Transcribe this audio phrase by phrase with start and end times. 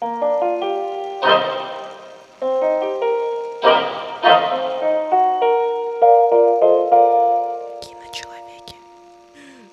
[0.00, 0.16] Киночеловеки.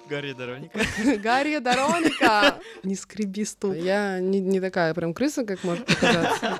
[0.09, 0.79] Гарри Дороника.
[1.23, 2.59] Гарри Дороника!
[2.83, 3.71] Не скреби стул.
[3.71, 6.59] Я не, не такая прям крыса, как может показаться.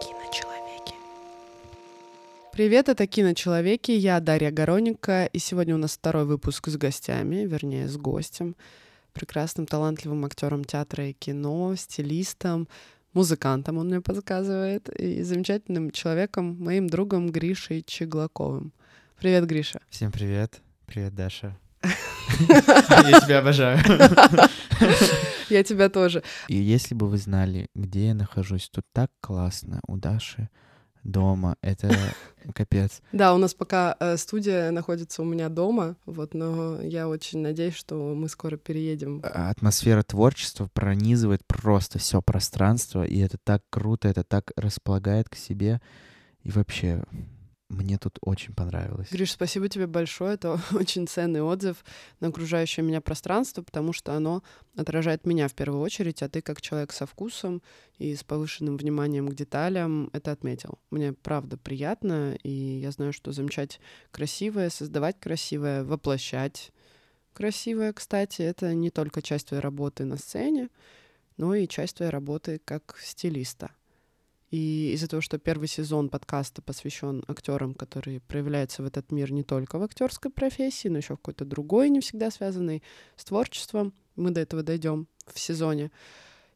[0.00, 0.94] Киночеловеки.
[2.52, 3.90] Привет, это Киночеловеки.
[3.90, 8.54] Я Дарья Гороника, и сегодня у нас второй выпуск с гостями, вернее, с гостем,
[9.12, 12.68] прекрасным, талантливым актером театра и кино, стилистом,
[13.12, 18.72] музыкантом, он мне подсказывает, и замечательным человеком, моим другом Гришей Чеглаковым.
[19.18, 19.80] Привет, Гриша.
[19.90, 20.60] Всем привет.
[20.86, 21.56] Привет, Даша.
[21.82, 23.78] Я тебя обожаю.
[25.50, 26.22] Я тебя тоже.
[26.48, 30.48] И если бы вы знали, где я нахожусь, тут так классно у Даши
[31.04, 31.56] дома.
[31.62, 31.90] Это
[32.54, 33.00] капец.
[33.12, 37.74] Да, у нас пока э, студия находится у меня дома, вот, но я очень надеюсь,
[37.74, 39.20] что мы скоро переедем.
[39.24, 45.36] А, Атмосфера творчества пронизывает просто все пространство, и это так круто, это так располагает к
[45.36, 45.80] себе.
[46.42, 47.02] И вообще,
[47.70, 49.08] мне тут очень понравилось.
[49.10, 50.34] Гриш, спасибо тебе большое.
[50.34, 51.84] Это очень ценный отзыв
[52.18, 54.42] на окружающее меня пространство, потому что оно
[54.76, 57.62] отражает меня в первую очередь, а ты как человек со вкусом
[57.98, 60.80] и с повышенным вниманием к деталям это отметил.
[60.90, 66.72] Мне правда приятно, и я знаю, что замечать красивое, создавать красивое, воплощать
[67.32, 70.70] красивое, кстати, это не только часть твоей работы на сцене,
[71.36, 73.70] но и часть твоей работы как стилиста.
[74.50, 79.44] И из-за того, что первый сезон подкаста посвящен актерам, которые проявляются в этот мир не
[79.44, 82.82] только в актерской профессии, но еще в какой-то другой, не всегда связанной
[83.16, 85.92] с творчеством, мы до этого дойдем в сезоне.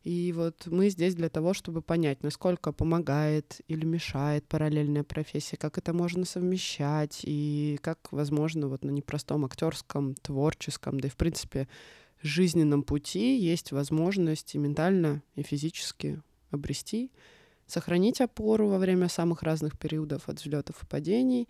[0.03, 5.79] И вот мы здесь для того, чтобы понять, насколько помогает или мешает параллельная профессия, как
[5.79, 11.69] это можно совмещать, и как, возможно, вот на непростом актерском, творческом, да и, в принципе,
[12.23, 16.21] жизненном пути есть возможность и ментально, и физически
[16.51, 17.11] обрести
[17.67, 21.49] сохранить опору во время самых разных периодов от взлетов и падений,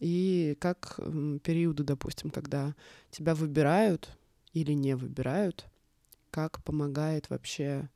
[0.00, 0.96] и как
[1.42, 2.74] периоды, допустим, когда
[3.10, 4.10] тебя выбирают
[4.52, 5.66] или не выбирают,
[6.30, 7.88] как помогает вообще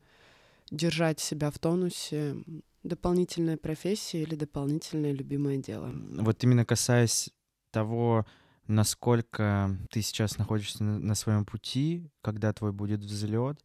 [0.71, 2.37] держать себя в тонусе
[2.83, 5.93] дополнительная профессия или дополнительное любимое дело.
[5.93, 7.31] Вот именно касаясь
[7.71, 8.27] того,
[8.67, 13.61] насколько ты сейчас находишься на, на своем пути, когда твой будет взлет,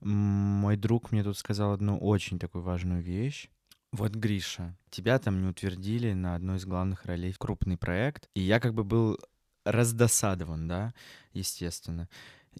[0.00, 3.48] мой друг мне тут сказал одну очень такую важную вещь.
[3.92, 8.40] Вот, Гриша, тебя там не утвердили на одной из главных ролей в крупный проект, и
[8.40, 9.18] я как бы был
[9.64, 10.94] раздосадован, да,
[11.32, 12.08] естественно.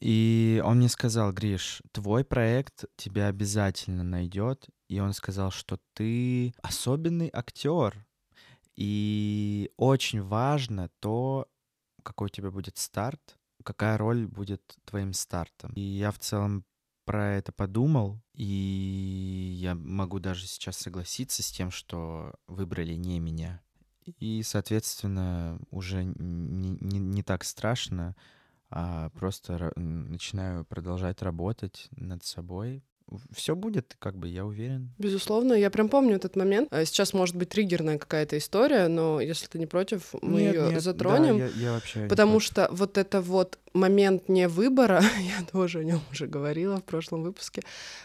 [0.00, 4.69] И он мне сказал, Гриш, твой проект тебя обязательно найдет.
[4.88, 8.06] И он сказал, что ты особенный актер.
[8.77, 11.48] И очень важно то,
[12.03, 15.72] какой у тебя будет старт, какая роль будет твоим стартом.
[15.72, 16.65] И я в целом
[17.08, 23.62] про это подумал, и я могу даже сейчас согласиться с тем, что выбрали не меня.
[24.04, 28.14] И, соответственно, уже не, не, не так страшно,
[28.68, 32.84] а просто начинаю продолжать работать над собой,
[33.32, 34.91] все будет, как бы, я уверен.
[34.98, 36.69] Безусловно, я прям помню этот момент.
[36.70, 41.38] А сейчас может быть триггерная какая-то история, но если ты не против, мы ее затронем.
[41.38, 45.84] Да, я, я вообще потому что вот это вот момент не выбора, я тоже о
[45.84, 47.62] нем уже говорила в прошлом выпуске,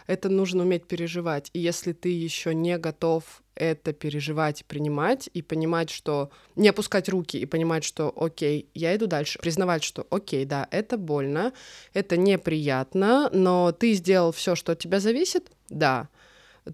[0.08, 1.50] это нужно уметь переживать.
[1.53, 6.31] И если ты еще не готов это переживать и принимать, и понимать, что...
[6.56, 9.40] Не опускать руки и понимать, что окей, я иду дальше.
[9.40, 11.53] Признавать, что окей, да, это больно,
[11.94, 16.09] это неприятно, но ты сделал все, что от тебя зависит, да.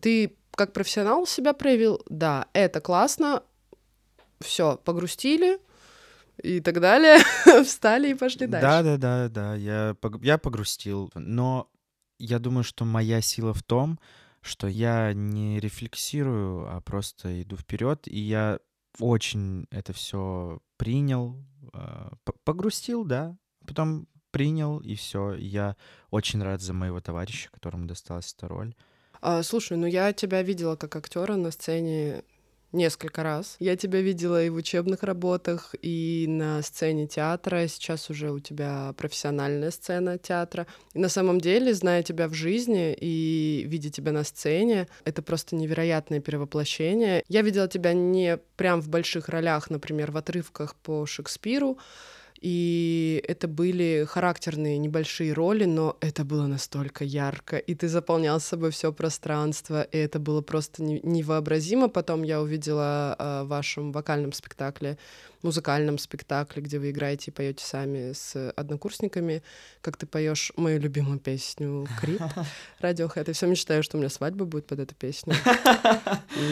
[0.01, 3.44] Ты как профессионал себя проявил, да, это классно,
[4.41, 5.59] все, погрустили,
[6.44, 7.19] и так далее,
[7.63, 8.68] встали и пошли дальше.
[8.68, 11.69] Да, да, да, да, я, я погрустил, но
[12.18, 14.00] я думаю, что моя сила в том,
[14.41, 18.59] что я не рефлексирую, а просто иду вперед, и я
[19.00, 22.13] очень это все принял, а,
[22.44, 25.33] погрустил, да, потом принял, и все.
[25.33, 25.75] Я
[26.09, 28.75] очень рад за моего товарища, которому досталась эта роль.
[29.21, 32.24] А, слушай, ну я тебя видела как актера на сцене
[32.71, 33.56] несколько раз.
[33.60, 37.68] Я тебя видела и в учебных работах, и на сцене театра.
[37.68, 40.68] Сейчас уже у тебя профессиональная сцена театра.
[40.94, 45.56] И на самом деле, зная тебя в жизни и видя тебя на сцене, это просто
[45.56, 47.24] невероятное перевоплощение.
[47.27, 51.77] Я видела тебя не прям в больших ролях, например, в отрывках по Шекспиру,
[52.41, 58.45] И это были характерные небольшие роли, но это было настолько ярко, и ты заполнял с
[58.45, 61.89] собой все пространство, и это было просто невообразимо.
[61.89, 64.97] Потом я увидела э, в вашем вокальном спектакле,
[65.41, 69.44] музыкальном спектакле, где вы играете и поете сами с однокурсниками,
[69.81, 72.21] как ты поешь мою любимую песню Крип
[72.81, 73.25] Radiohead.
[73.27, 75.35] Я все мечтаю, что у меня свадьба будет под эту песню.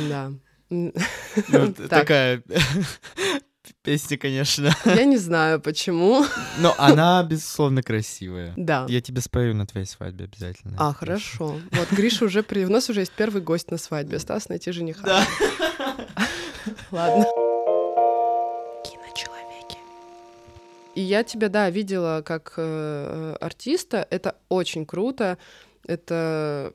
[0.09, 0.31] Да.
[0.69, 0.93] Ну,
[1.89, 2.43] такая
[3.81, 4.71] песня, конечно.
[4.85, 6.25] Я не знаю, почему.
[6.59, 8.53] Но она, безусловно, красивая.
[8.57, 8.85] Да.
[8.89, 10.75] Я тебе спою на твоей свадьбе обязательно.
[10.77, 11.59] А, хорошо.
[11.71, 12.65] Вот Гриша уже при...
[12.65, 14.17] У нас уже есть первый гость на свадьбе.
[14.17, 15.03] Осталось найти жениха.
[15.03, 15.25] Да.
[16.91, 17.25] Ладно.
[18.83, 19.77] Киночеловеки.
[20.95, 24.07] И я тебя, да, видела как э, артиста.
[24.09, 25.37] Это очень круто.
[25.85, 26.73] Это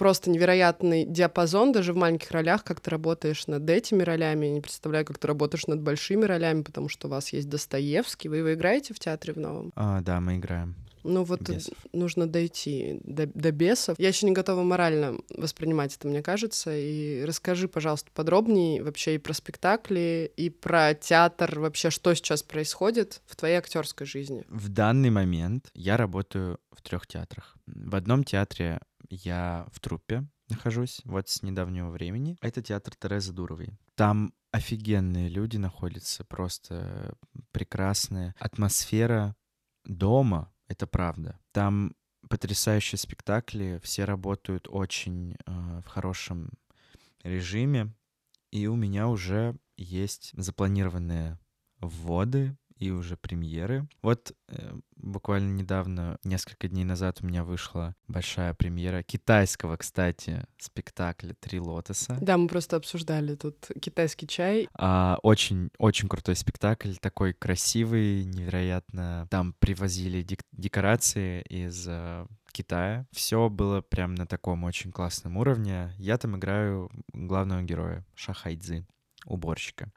[0.00, 4.46] просто невероятный диапазон даже в маленьких ролях, как ты работаешь над этими ролями.
[4.46, 8.30] Я не представляю, как ты работаешь над большими ролями, потому что у вас есть Достоевский.
[8.30, 9.72] Вы его играете в театре в новом?
[9.76, 10.74] А, да, мы играем.
[11.02, 11.74] Ну вот бесов.
[11.92, 13.98] нужно дойти до, до бесов.
[13.98, 16.74] Я еще не готова морально воспринимать это, мне кажется.
[16.74, 23.20] И расскажи, пожалуйста, подробнее вообще и про спектакли, и про театр, вообще, что сейчас происходит
[23.26, 24.46] в твоей актерской жизни.
[24.48, 27.58] В данный момент я работаю в трех театрах.
[27.66, 32.36] В одном театре я в труппе нахожусь вот с недавнего времени.
[32.40, 33.78] Это театр Терезы Дуровой.
[33.94, 37.14] Там офигенные люди находятся, просто
[37.52, 39.36] прекрасная атмосфера
[39.84, 41.38] дома, это правда.
[41.52, 41.94] Там
[42.28, 46.50] потрясающие спектакли, все работают очень э, в хорошем
[47.22, 47.94] режиме,
[48.50, 51.38] и у меня уже есть запланированные
[51.80, 53.86] вводы и уже премьеры.
[54.02, 61.34] Вот э, буквально недавно, несколько дней назад у меня вышла большая премьера китайского, кстати, спектакля
[61.38, 62.16] «Три лотоса».
[62.20, 64.66] Да, мы просто обсуждали тут китайский чай.
[64.74, 69.28] А, очень, очень крутой спектакль, такой красивый, невероятно.
[69.30, 73.06] Там привозили дек- декорации из э, Китая.
[73.12, 75.92] Все было прям на таком очень классном уровне.
[75.98, 78.86] Я там играю главного героя Шахайдзи,
[79.26, 79.92] уборщика.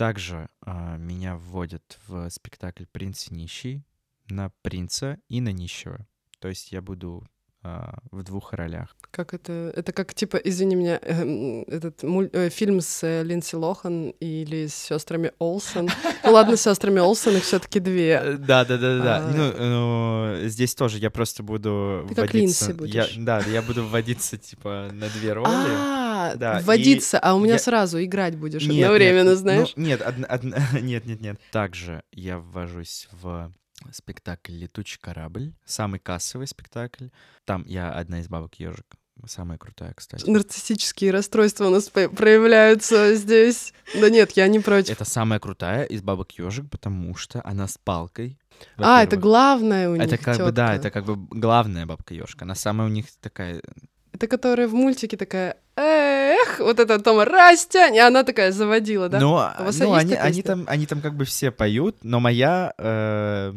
[0.00, 3.84] Также а, меня вводят в спектакль «Принц нищий»
[4.30, 6.06] на принца и на нищего.
[6.38, 7.28] То есть я буду
[7.62, 8.96] а, в двух ролях.
[9.10, 9.70] Как это?
[9.76, 14.68] Это как, типа, извини меня, э, этот муль, э, фильм с э, Линдси Лохан или
[14.68, 15.90] с сестрами Олсен.
[16.24, 18.22] Ну ладно, с сестрами Олсен их все-таки две.
[18.24, 19.16] Э, да, да, да, да.
[19.18, 19.30] А...
[19.30, 22.22] Ну, ну, здесь тоже я просто буду Ты вводиться.
[22.22, 23.16] Как Линдси будешь.
[23.18, 25.99] Да, я буду вводиться, типа, на две роли.
[26.20, 27.58] А, да, вводиться, и а у меня я...
[27.58, 29.72] сразу играть будешь нет, одновременно, нет, знаешь?
[29.76, 30.42] Ну, нет, од, од,
[30.82, 31.40] нет, нет, нет.
[31.50, 33.52] Также я ввожусь в
[33.92, 37.08] спектакль «Летучий корабль», самый кассовый спектакль.
[37.44, 38.96] Там я одна из бабок ежик.
[39.26, 40.28] Самая крутая, кстати.
[40.28, 43.74] Нарциссические расстройства у нас проявляются здесь.
[43.98, 44.94] Да нет, я не против.
[44.94, 48.38] Это самая крутая из бабок ежик, потому что она с палкой.
[48.76, 50.04] А, это главное у них.
[50.04, 50.44] Это как тетка.
[50.44, 52.44] бы да, это как бы главная бабка ежка.
[52.44, 53.60] Она самая у них такая
[54.20, 59.18] это которая в мультике такая, эх, вот это Тома Растянь, и она такая заводила, да?
[59.18, 59.30] Ну,
[59.78, 63.54] ну они, они, там, они там как бы все поют, но моя, э,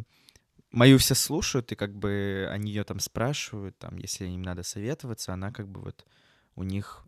[0.71, 5.33] мою все слушают, и как бы они ее там спрашивают, там, если им надо советоваться,
[5.33, 6.05] она как бы вот
[6.55, 7.03] у них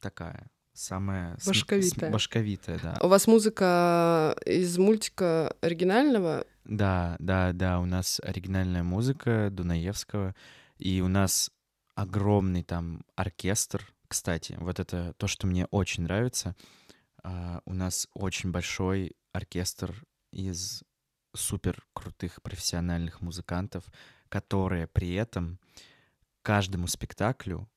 [0.00, 2.10] такая самая башковитая.
[2.10, 2.96] Башковитая, да.
[3.02, 6.46] У вас музыка из мультика оригинального?
[6.64, 10.34] Да, да, да, у нас оригинальная музыка Дунаевского,
[10.78, 11.50] и у нас
[11.96, 13.92] огромный там оркестр.
[14.06, 16.54] Кстати, вот это то, что мне очень нравится.
[17.24, 20.84] Uh, у нас очень большой оркестр из
[21.34, 23.84] супер крутых профессиональных музыкантов,
[24.28, 25.58] которые при этом
[26.42, 27.68] каждому спектаклю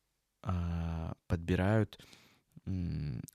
[0.44, 2.00] uh, подбирают,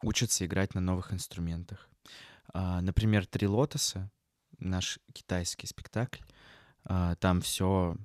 [0.03, 1.89] учатся играть на новых инструментах.
[2.53, 4.13] Uh, например, «Три лотоса»,
[4.59, 6.23] наш китайский спектакль,
[6.85, 7.97] там все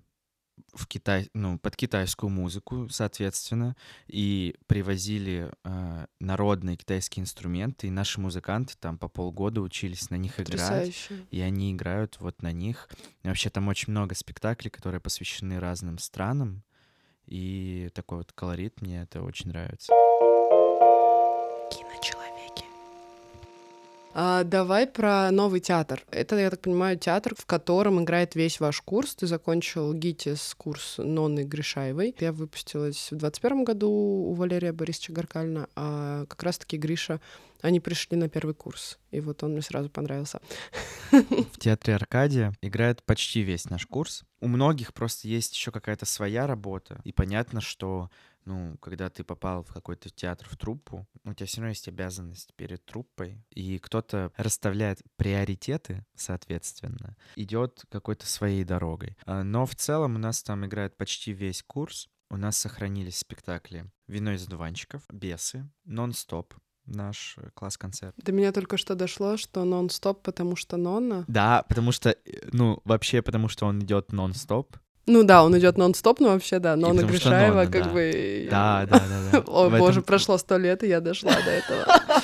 [0.74, 3.75] в Китай, ну, под китайскую музыку, соответственно,
[4.08, 10.36] и привозили э, народные китайские инструменты, и наши музыканты там по полгода учились на них
[10.36, 11.13] Потрясающе.
[11.13, 12.89] играть, и они играют вот на них.
[13.24, 16.63] И вообще там очень много спектаклей, которые посвящены разным странам,
[17.25, 19.94] и такой вот колорит мне это очень нравится.
[24.13, 26.04] А, давай про новый театр.
[26.10, 29.16] Это, я так понимаю, театр, в котором играет весь ваш курс.
[29.16, 32.16] Ты закончил ГИТИС курс Нонны Гришаевой.
[32.20, 37.22] Я выпустилась в 21 году у Валерия Борисовича Гаркальна, а как раз-таки Гриша,
[37.62, 38.98] они пришли на первый курс.
[39.12, 40.39] и вот он мне сразу понравился.
[41.12, 44.24] В театре Аркадия играет почти весь наш курс.
[44.39, 48.10] У многих просто есть еще какая-то своя работа, и понятно, что
[48.46, 52.53] ну, когда ты попал в какой-то театр, в труппу, у тебя все равно есть обязанность
[52.55, 59.17] перед труппой, и кто-то расставляет приоритеты, соответственно, идет какой-то своей дорогой.
[59.25, 62.10] А, но в целом у нас там играет почти весь курс.
[62.31, 66.53] У нас сохранились спектакли «Вино из одуванчиков», «Бесы», «Нон-стоп»,
[66.89, 68.15] наш э, класс-концерт.
[68.17, 71.25] До меня только что дошло, что нон-стоп, потому что нонна.
[71.27, 74.77] Да, потому что, э, ну, вообще потому что он идет нон-стоп.
[75.10, 77.89] Ну да, он идет нон-стоп, но вообще, да, Нонна Гришаева, как да.
[77.89, 78.48] бы...
[78.51, 79.39] Да, да, да, да.
[79.48, 81.86] О, боже, прошло сто лет, и я дошла до этого.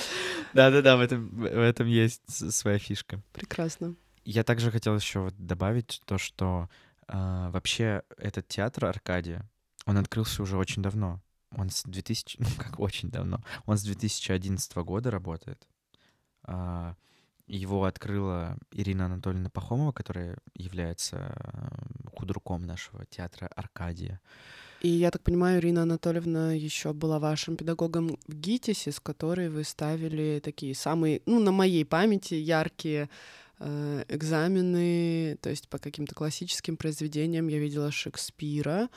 [0.54, 2.22] Да-да-да, в этом, в этом есть
[2.54, 3.24] своя фишка.
[3.34, 3.96] Прекрасно.
[4.24, 6.70] Я также хотел еще вот добавить то, что
[7.08, 9.50] э, вообще этот театр Аркадия,
[9.88, 11.20] он открылся уже очень давно.
[11.58, 15.68] Он с 2000, ну как очень давно, он с 2011 года работает.
[16.44, 16.94] А,
[17.48, 21.36] его открыла Ирина Анатольевна Пахомова, которая является
[22.14, 24.20] худруком нашего театра «Аркадия».
[24.82, 29.64] И я так понимаю, Ирина Анатольевна еще была вашим педагогом в ГИТИСе, с которой вы
[29.64, 33.10] ставили такие самые, ну, на моей памяти, яркие
[33.60, 38.90] э, экзамены, то есть по каким-то классическим произведениям я видела Шекспира,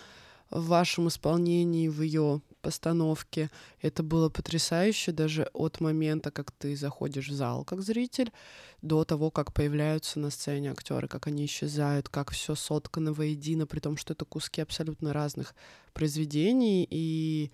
[0.50, 3.50] в вашем исполнении, в ее постановке.
[3.80, 8.32] Это было потрясающе даже от момента, как ты заходишь в зал как зритель,
[8.82, 13.80] до того, как появляются на сцене актеры, как они исчезают, как все соткано воедино, при
[13.80, 15.54] том, что это куски абсолютно разных
[15.92, 16.86] произведений.
[16.90, 17.50] И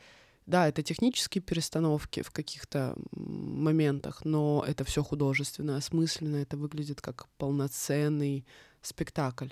[0.46, 7.28] да, это технические перестановки в каких-то моментах, но это все художественно, осмысленно, это выглядит как
[7.38, 8.44] полноценный
[8.82, 9.48] спектакль.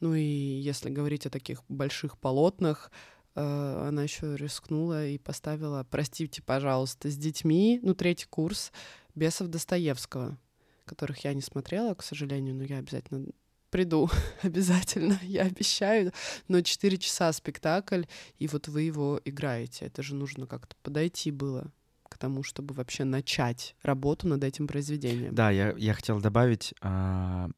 [0.00, 2.90] Ну и если говорить о таких больших полотнах,
[3.34, 8.72] она еще рискнула и поставила, простите, пожалуйста, с детьми, ну, третий курс
[9.14, 10.38] бесов Достоевского,
[10.84, 13.26] которых я не смотрела, к сожалению, но я обязательно
[13.70, 14.08] приду,
[14.42, 16.12] обязательно, я обещаю.
[16.46, 18.04] Но 4 часа спектакль,
[18.38, 19.86] и вот вы его играете.
[19.86, 21.72] Это же нужно как-то подойти было
[22.08, 25.34] к тому, чтобы вообще начать работу над этим произведением.
[25.34, 27.48] Да, я, я хотел добавить, а,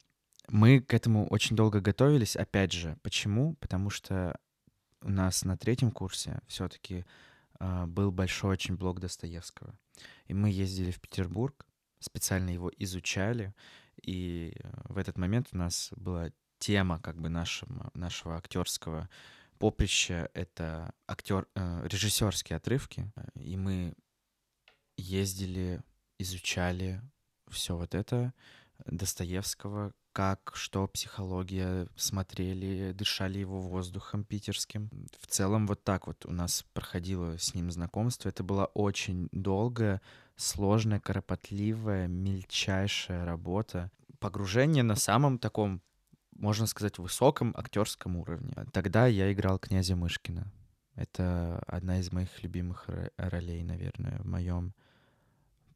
[0.49, 2.97] мы к этому очень долго готовились, опять же.
[3.03, 3.53] Почему?
[3.59, 4.35] Потому что
[5.01, 7.05] у нас на третьем курсе все-таки
[7.59, 9.77] э, был большой очень блок Достоевского.
[10.27, 11.65] И мы ездили в Петербург,
[11.99, 13.53] специально его изучали,
[14.01, 19.09] и в этот момент у нас была тема как бы нашего, нашего актерского
[19.57, 23.95] поприща— это актер, э, режиссерские отрывки, и мы
[24.97, 25.81] ездили,
[26.19, 27.01] изучали
[27.49, 28.33] все вот это
[28.85, 34.89] Достоевского, как, что психология, смотрели, дышали его воздухом питерским.
[35.21, 38.27] В целом вот так вот у нас проходило с ним знакомство.
[38.27, 40.01] Это была очень долгая,
[40.35, 43.91] сложная, кропотливая, мельчайшая работа.
[44.17, 45.83] Погружение на самом таком,
[46.35, 48.55] можно сказать, высоком актерском уровне.
[48.73, 50.51] Тогда я играл князя Мышкина.
[50.95, 54.73] Это одна из моих любимых ролей, наверное, в моем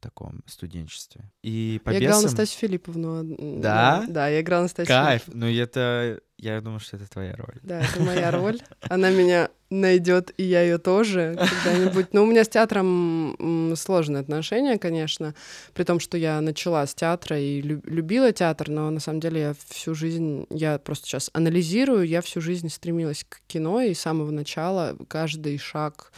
[0.02, 1.32] таком студенчестве.
[1.44, 2.10] И по я бесам...
[2.10, 3.38] играла Настасью Филипповну.
[3.62, 4.06] Да?
[4.08, 5.24] Да, я играла Настасью Кайф.
[5.28, 6.20] Ну, это...
[6.38, 7.60] Я думаю, что это твоя роль.
[7.62, 8.60] Да, это моя роль.
[8.90, 12.14] Она меня найдет, и я ее тоже когда-нибудь.
[12.14, 15.36] Но у меня с театром сложные отношения, конечно,
[15.76, 19.56] при том, что я начала с театра и любила театр, но на самом деле я
[19.68, 24.32] всю жизнь, я просто сейчас анализирую, я всю жизнь стремилась к кино, и с самого
[24.32, 26.12] начала каждый шаг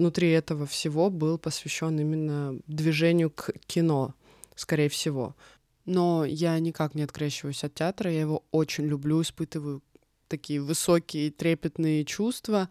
[0.00, 4.14] внутри этого всего был посвящен именно движению к кино,
[4.54, 5.36] скорее всего.
[5.84, 9.82] Но я никак не открещиваюсь от театра, я его очень люблю, испытываю
[10.26, 12.70] такие высокие трепетные чувства.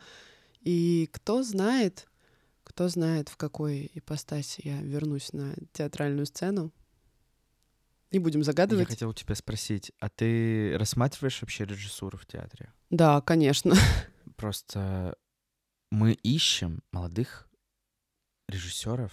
[0.62, 2.08] И кто знает,
[2.64, 6.72] кто знает, в какой ипостаси я вернусь на театральную сцену.
[8.12, 8.88] Не будем загадывать.
[8.88, 12.74] Я хотел у тебя спросить, а ты рассматриваешь вообще режиссуру в театре?
[12.90, 13.76] Да, конечно.
[14.36, 15.16] Просто
[15.92, 17.48] мы ищем молодых
[18.48, 19.12] режиссеров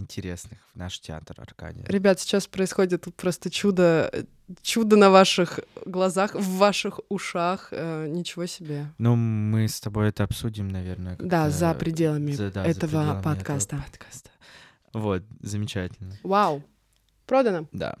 [0.00, 1.84] интересных в наш театр Аркадия.
[1.86, 4.10] Ребят, сейчас происходит просто чудо,
[4.62, 7.68] чудо на ваших глазах, в ваших ушах.
[7.70, 8.86] Э, ничего себе.
[8.98, 11.16] Ну, мы с тобой это обсудим, наверное.
[11.18, 13.76] Да, за пределами за, да, этого за пределами подкаста.
[13.76, 14.30] Этого подкаста.
[14.92, 16.18] Вот, замечательно.
[16.22, 16.64] Вау.
[17.26, 17.68] Продано.
[17.72, 17.96] Да.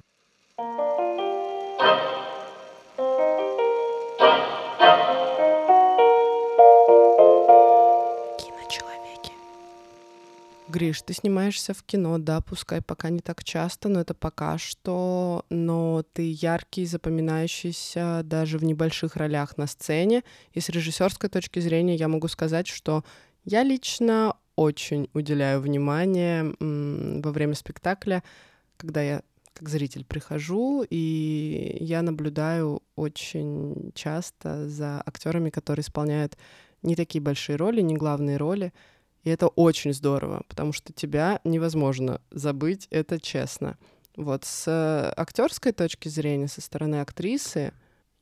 [10.70, 15.44] Гриш, ты снимаешься в кино, да, пускай пока не так часто, но это пока что,
[15.50, 20.22] но ты яркий, запоминающийся даже в небольших ролях на сцене.
[20.52, 23.04] И с режиссерской точки зрения я могу сказать, что
[23.44, 28.22] я лично очень уделяю внимание во время спектакля,
[28.76, 29.22] когда я
[29.54, 36.38] как зритель прихожу, и я наблюдаю очень часто за актерами, которые исполняют
[36.82, 38.72] не такие большие роли, не главные роли.
[39.24, 43.76] И это очень здорово, потому что тебя невозможно забыть, это честно.
[44.16, 47.72] Вот с актерской точки зрения, со стороны актрисы,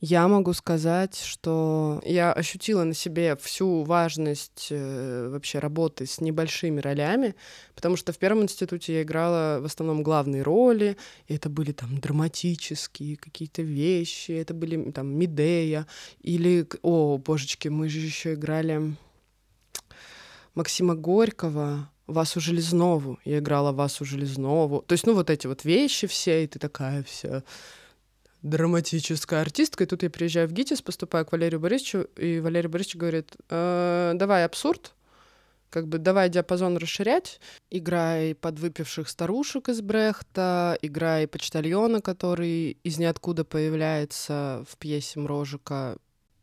[0.00, 6.78] я могу сказать, что я ощутила на себе всю важность э, вообще работы с небольшими
[6.80, 7.34] ролями,
[7.74, 11.98] потому что в первом институте я играла в основном главные роли, и это были там
[11.98, 15.88] драматические какие-то вещи, это были там Медея,
[16.20, 18.94] или, о, божечки, мы же еще играли
[20.58, 23.20] Максима Горького, Васу Железнову.
[23.24, 24.82] Я играла Васу Железнову.
[24.82, 27.44] То есть, ну, вот эти вот вещи все, и ты такая вся
[28.42, 29.84] драматическая артистка.
[29.84, 34.12] И тут я приезжаю в ГИТИС, поступаю к Валерию Борисовичу, и Валерий Борисович говорит, э,
[34.16, 34.94] давай абсурд,
[35.70, 43.44] как бы давай диапазон расширять, играй подвыпивших старушек из Брехта, играй почтальона, который из ниоткуда
[43.44, 45.98] появляется в пьесе Мрожика,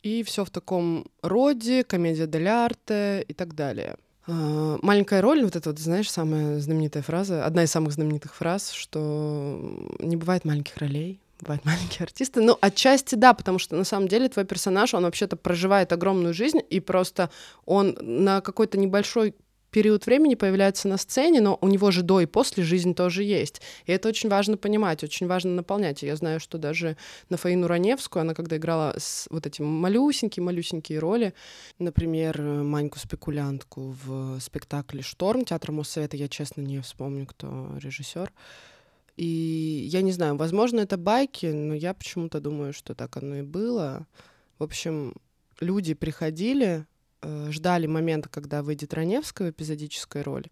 [0.06, 3.96] и все в таком роде, комедия дель арте и так далее.
[4.28, 8.70] А, маленькая роль, вот это вот, знаешь, самая знаменитая фраза, одна из самых знаменитых фраз,
[8.70, 12.40] что не бывает маленьких ролей, бывают маленькие артисты.
[12.42, 16.60] Ну, отчасти да, потому что на самом деле твой персонаж, он вообще-то проживает огромную жизнь,
[16.70, 17.32] и просто
[17.66, 19.34] он на какой-то небольшой
[19.76, 23.62] период времени появляется на сцене, но у него же до и после жизнь тоже есть.
[23.86, 26.02] И это очень важно понимать, очень важно наполнять.
[26.02, 26.96] Я знаю, что даже
[27.28, 31.34] на Фаину Раневскую, она когда играла с вот эти малюсенькие-малюсенькие роли,
[31.78, 38.32] например, Маньку-спекулянтку в спектакле «Шторм» Театра Моссовета, я честно не вспомню, кто режиссер,
[39.18, 43.42] и я не знаю, возможно, это байки, но я почему-то думаю, что так оно и
[43.42, 44.08] было.
[44.58, 45.16] В общем,
[45.60, 46.95] люди приходили, э,
[47.50, 50.52] ждали момента, когда выйдет Раневская в эпизодической роли,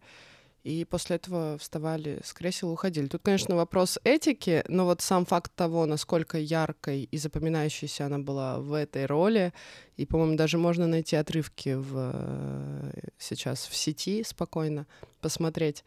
[0.63, 3.07] и после этого вставали с кресел и уходили.
[3.07, 8.59] Тут, конечно, вопрос этики, но вот сам факт того, насколько яркой и запоминающейся она была
[8.59, 9.53] в этой роли,
[9.97, 14.87] и, по-моему, даже можно найти отрывки в, э, сейчас в сети спокойно,
[15.19, 15.83] посмотреть.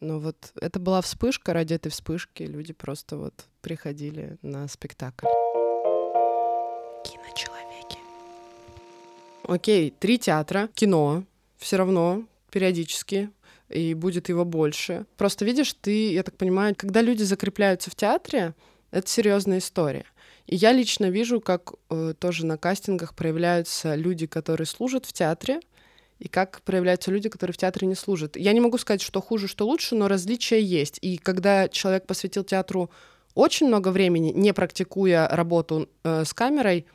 [0.00, 5.26] Но вот это была вспышка, ради этой вспышки люди просто вот приходили на спектакль.
[7.04, 7.51] Киночеловеки.
[9.44, 11.24] Окей, три театра, кино,
[11.58, 13.30] все равно периодически,
[13.68, 15.06] и будет его больше.
[15.16, 18.54] Просто видишь, ты, я так понимаю, когда люди закрепляются в театре,
[18.90, 20.04] это серьезная история.
[20.46, 25.60] И я лично вижу, как э, тоже на кастингах проявляются люди, которые служат в театре,
[26.18, 28.36] и как проявляются люди, которые в театре не служат.
[28.36, 30.98] Я не могу сказать, что хуже, что лучше, но различия есть.
[31.00, 32.90] И когда человек посвятил театру
[33.34, 36.86] очень много времени, не практикуя работу э, с камерой,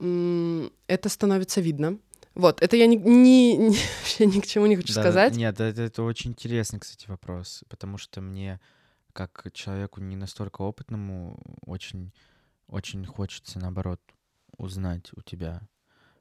[0.00, 1.98] это становится видно.
[2.34, 5.36] Вот, это я ни, ни, ни, ни к чему не хочу да, сказать.
[5.36, 8.60] Нет, это, это очень интересный, кстати, вопрос, потому что мне,
[9.12, 12.12] как человеку не настолько опытному, очень,
[12.68, 14.00] очень хочется, наоборот,
[14.56, 15.60] узнать у тебя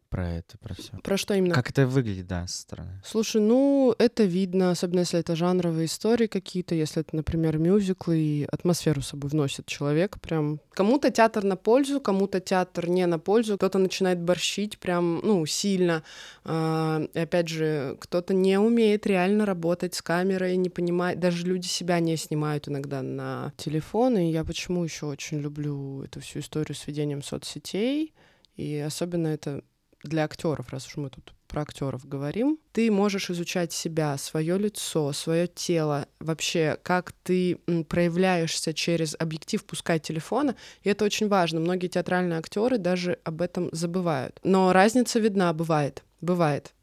[0.10, 0.92] про это, про все.
[1.04, 1.54] Про что именно?
[1.54, 3.02] Как это выглядит, да, со стороны?
[3.06, 8.48] Слушай, ну, это видно, особенно если это жанровые истории какие-то, если это, например, мюзиклы, и
[8.52, 10.60] атмосферу с собой вносит человек прям.
[10.72, 16.04] Кому-то театр на пользу, кому-то театр не на пользу, кто-то начинает борщить прям, ну, сильно.
[16.44, 21.68] А, и опять же, кто-то не умеет реально работать с камерой, не понимает, даже люди
[21.68, 26.76] себя не снимают иногда на телефон, и я почему еще очень люблю эту всю историю
[26.76, 28.14] с ведением соцсетей,
[28.56, 29.64] и особенно это
[30.04, 35.12] для актеров, раз уж мы тут про актеров говорим, ты можешь изучать себя, свое лицо,
[35.14, 37.58] свое тело, вообще, как ты
[37.90, 41.60] проявляешься через объектив, пускай телефона, и это очень важно.
[41.60, 44.40] Многие театральные актеры даже об этом забывают.
[44.44, 46.74] Но разница видна, бывает, бывает.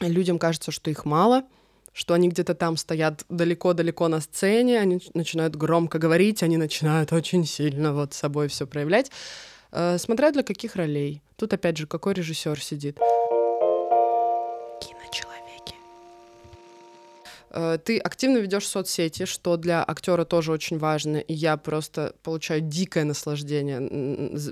[0.00, 1.44] Людям кажется, что их мало,
[1.92, 7.44] что они где-то там стоят далеко-далеко на сцене, они начинают громко говорить, они начинают очень
[7.44, 9.10] сильно вот собой все проявлять.
[9.72, 11.22] Э, смотря для каких ролей.
[11.36, 12.98] Тут опять же, какой режиссер сидит.
[17.50, 22.60] Э, ты активно ведешь соцсети, что для актера тоже очень важно, и я просто получаю
[22.60, 23.80] дикое наслаждение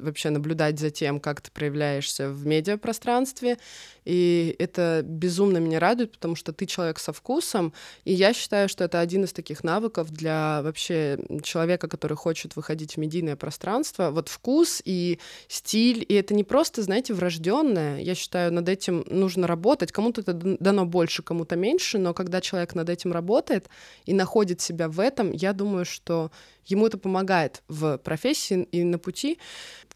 [0.00, 3.58] вообще наблюдать за тем, как ты проявляешься в медиапространстве,
[4.06, 7.72] и это безумно меня радует, потому что ты человек со вкусом,
[8.04, 12.94] и я считаю, что это один из таких навыков для вообще человека, который хочет выходить
[12.94, 14.10] в медийное пространство.
[14.10, 18.00] Вот вкус и стиль, и это не просто, знаете, врожденное.
[18.00, 19.90] Я считаю, над этим нужно работать.
[19.90, 23.68] Кому-то это дано больше, кому-то меньше, но когда человек над этим работает
[24.04, 26.30] и находит себя в этом, я думаю, что
[26.64, 29.38] ему это помогает в профессии и на пути.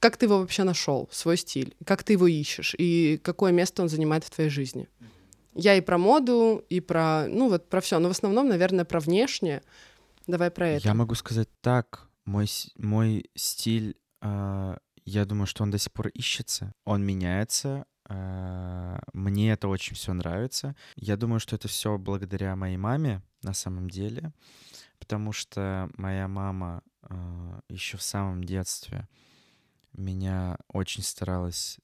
[0.00, 1.76] Как ты его вообще нашел, свой стиль?
[1.84, 2.74] Как ты его ищешь?
[2.78, 4.88] И какое место он занимает в твоей жизни?
[5.54, 8.98] Я и про моду, и про, ну вот про все, но в основном, наверное, про
[8.98, 9.62] внешнее.
[10.26, 10.88] Давай про это.
[10.88, 12.08] Я могу сказать так.
[12.24, 16.72] Мой, мой стиль, а, я думаю, что он до сих пор ищется.
[16.84, 17.84] Он меняется.
[18.08, 20.76] а, Мне это очень все нравится.
[20.96, 24.32] Я думаю, что это все благодаря моей маме на самом деле.
[24.98, 26.82] Потому что моя мама
[27.68, 29.08] еще в самом детстве
[29.92, 31.78] меня очень старалась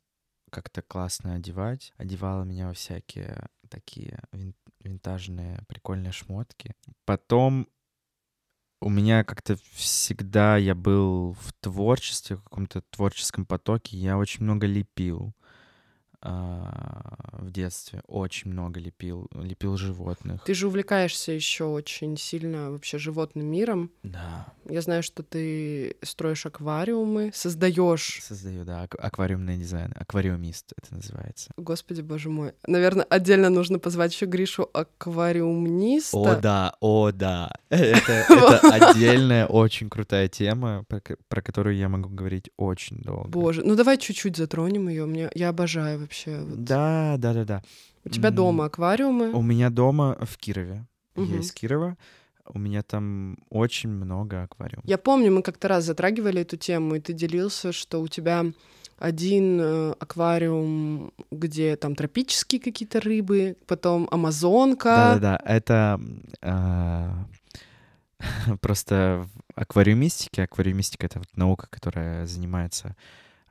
[0.51, 1.93] как-то классно одевать.
[1.97, 6.75] Одевала меня во всякие такие вин- винтажные прикольные шмотки.
[7.05, 7.69] Потом
[8.81, 13.97] у меня как-то всегда я был в творчестве, в каком-то творческом потоке.
[13.97, 15.35] Я очень много лепил
[16.27, 18.03] в детстве.
[18.07, 19.29] Очень много лепил.
[19.35, 20.43] Лепил животных.
[20.45, 23.91] Ты же увлекаешься еще очень сильно вообще животным миром.
[24.03, 28.21] Да, Я знаю, что ты строишь аквариумы, создаешь.
[28.23, 29.93] создаю, да, ак- аквариумный дизайн.
[29.97, 31.51] Аквариумист это называется.
[31.57, 32.53] Господи, боже мой.
[32.67, 36.17] Наверное, отдельно нужно позвать еще Гришу аквариумниста.
[36.17, 37.53] О, да, о, да.
[37.69, 43.29] Это, это отдельная, очень крутая тема, про, про которую я могу говорить очень долго.
[43.29, 45.05] Боже, ну давай чуть-чуть затронем ее.
[45.07, 46.16] Мне я обожаю вообще.
[46.27, 46.65] Вот.
[46.65, 47.63] Да, да, да, да.
[48.05, 49.33] У тебя дома аквариумы.
[49.33, 50.87] У меня дома в Кирове.
[51.17, 51.41] Я Мгм.
[51.41, 51.97] из Кирова.
[52.49, 54.85] У меня там очень много аквариумов.
[54.87, 58.45] Я помню, мы как-то раз затрагивали эту тему, и ты делился, что у тебя
[58.99, 64.85] один э, аквариум, где там тропические какие-то рыбы, потом амазонка.
[65.19, 66.01] Да-да-да, это
[66.41, 67.27] а,
[68.61, 70.45] просто в аквариумистике.
[70.45, 72.97] Аквариумистика— это вот наука, которая занимается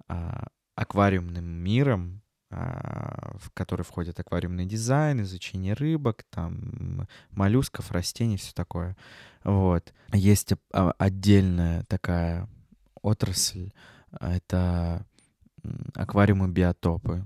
[0.08, 8.96] а, аквариумным миром, в который входит аквариумный дизайн, изучение рыбок, там, моллюсков, растений, все такое.
[9.44, 9.94] Вот.
[10.14, 12.48] Есть а, отдельная такая
[13.02, 13.72] отрасль,
[14.12, 15.06] а, это
[15.64, 17.24] м, аквариумы-биотопы.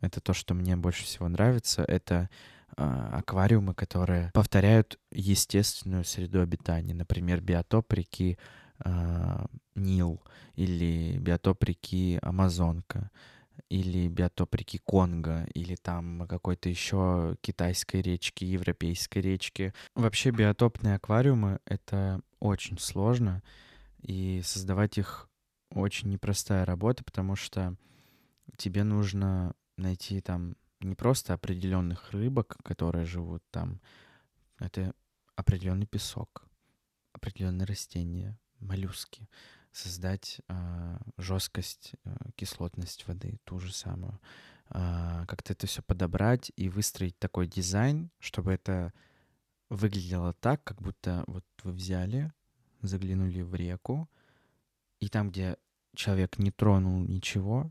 [0.00, 1.84] Это то, что мне больше всего нравится.
[1.86, 2.28] Это
[2.76, 6.94] а, аквариумы, которые повторяют естественную среду обитания.
[6.94, 8.38] Например, биотоп реки
[8.78, 10.20] а, Нил
[10.54, 13.10] или биотоп реки Амазонка
[13.68, 19.72] или биотоп реки Конго, или там какой-то еще китайской речки, европейской речки.
[19.94, 23.42] Вообще биотопные аквариумы— это очень сложно,
[24.00, 25.28] и создавать их
[25.70, 27.76] очень непростая работа, потому что
[28.56, 33.80] тебе нужно найти там не просто определенных рыбок, которые живут там,
[34.58, 34.94] это
[35.36, 36.44] определенный песок,
[37.12, 39.28] определенные растения, моллюски,
[39.72, 44.20] создать а, жесткость, а, кислотность воды, ту же самую,
[44.74, 48.94] А, как-то это все подобрать и выстроить такой дизайн, чтобы это
[49.68, 52.32] выглядело так, как будто вот вы взяли,
[52.80, 54.08] заглянули в реку,
[55.00, 55.56] и там, где
[55.94, 57.70] человек не тронул ничего,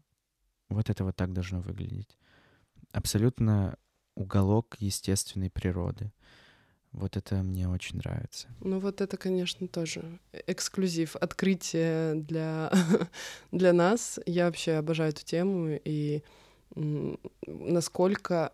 [0.70, 2.18] вот это вот так должно выглядеть.
[2.92, 3.78] Абсолютно
[4.16, 6.14] уголок естественной природы.
[6.94, 8.48] Вот это мне очень нравится.
[8.60, 12.72] Ну вот это, конечно, тоже эксклюзив, открытие для,
[13.52, 14.20] для нас.
[14.26, 16.24] Я вообще обожаю эту тему, и
[17.46, 18.52] насколько...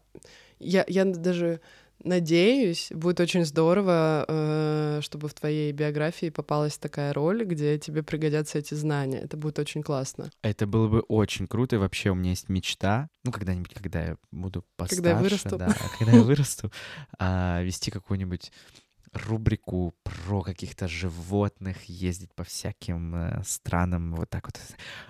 [0.59, 1.61] Я, я даже
[2.03, 8.59] надеюсь, будет очень здорово, э, чтобы в твоей биографии попалась такая роль, где тебе пригодятся
[8.59, 9.19] эти знания.
[9.19, 10.29] Это будет очень классно.
[10.41, 14.17] Это было бы очень круто, и вообще у меня есть мечта, ну, когда-нибудь, когда я
[14.31, 15.57] буду постарше, Когда я вырасту.
[15.57, 16.71] да, когда я вырасту,
[17.19, 18.51] а, вести какую-нибудь
[19.25, 24.59] рубрику про каких-то животных, ездить по всяким э, странам, вот так вот.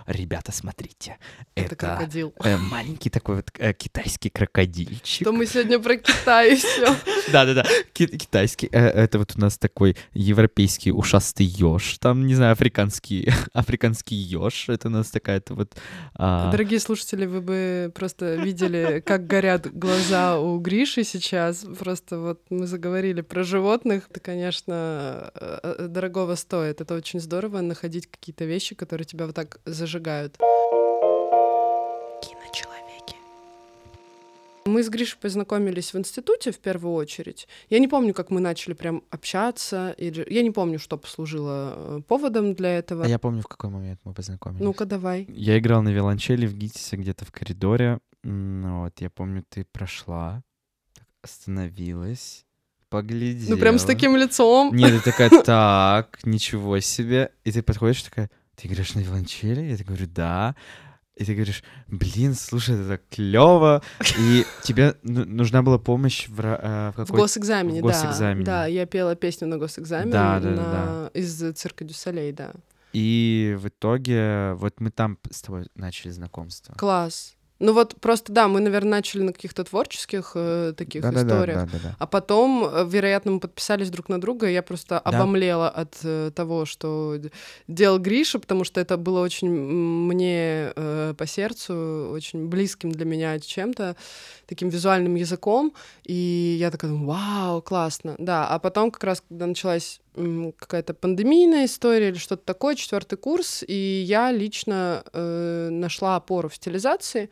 [0.05, 1.17] Ребята, смотрите,
[1.55, 2.33] Это, это, крокодил.
[2.43, 5.23] э, маленький такой вот э, китайский крокодильчик.
[5.27, 6.95] Что мы сегодня про Китай все.
[7.31, 8.67] Да-да-да, ки- китайский.
[8.67, 11.97] Это вот у нас такой европейский ушастый еж.
[11.99, 14.69] Там, не знаю, африканский, африканский еж.
[14.69, 15.75] Это у нас такая-то вот...
[16.15, 21.65] а, Дорогие слушатели, вы бы просто видели, как горят глаза у Гриши сейчас.
[21.79, 23.96] Просто вот мы заговорили про животных.
[24.09, 26.81] Это, конечно, э, э, дорогого стоит.
[26.81, 30.37] Это очень здорово находить какие-то вещи, которые тебя вот так зажигают.
[32.21, 33.15] Киночеловеки.
[34.65, 37.47] Мы с Гришей познакомились в институте в первую очередь.
[37.69, 39.91] Я не помню, как мы начали прям общаться.
[39.97, 40.25] Или...
[40.29, 43.05] Я не помню, что послужило э, поводом для этого.
[43.05, 44.63] А я помню, в какой момент мы познакомились.
[44.63, 45.25] Ну-ка, давай.
[45.29, 47.99] Я играл на виолончели в ГИТИСе где-то в коридоре.
[48.23, 50.43] Вот, я помню, ты прошла,
[51.21, 52.46] остановилась,
[52.89, 53.49] поглядела.
[53.51, 54.75] Ну, прям с таким лицом.
[54.75, 57.31] Нет, ты такая, так, ничего себе.
[57.43, 59.61] И ты подходишь такая, ты играешь на виолончели?
[59.61, 60.55] Я так говорю, да.
[61.15, 63.81] И ты говоришь, блин, слушай, это так клево.
[64.19, 68.45] И тебе ну- нужна была помощь в, э, в В какой госэкзамене, в госэкзамене.
[68.45, 68.61] да.
[68.61, 72.51] Да, я пела песню на госэкзамене Да, да, да, на- из цирка Дюсалей, да.
[72.93, 76.73] И в итоге вот мы там с тобой начали знакомство.
[76.75, 77.36] Класс.
[77.59, 81.57] Ну вот просто, да, мы, наверное, начали на каких-то творческих э, таких Да-да-да, историях.
[81.65, 81.95] да-да-да.
[81.97, 85.11] А потом, э, вероятно, мы подписались друг на друга, и я просто Да.
[85.11, 87.17] обомлела от э, того, что
[87.67, 93.39] делал Гриша, потому что это было очень мне э, по сердцу, очень близким для меня
[93.39, 93.95] чем-то,
[94.45, 95.73] таким визуальным языком.
[96.03, 98.15] И я такая, думаю, вау, классно.
[98.17, 99.99] Да, а потом как раз, когда началась
[100.57, 106.55] какая-то пандемийная история или что-то такое, четвертый курс, и я лично э, нашла опору в
[106.55, 107.29] стилизации.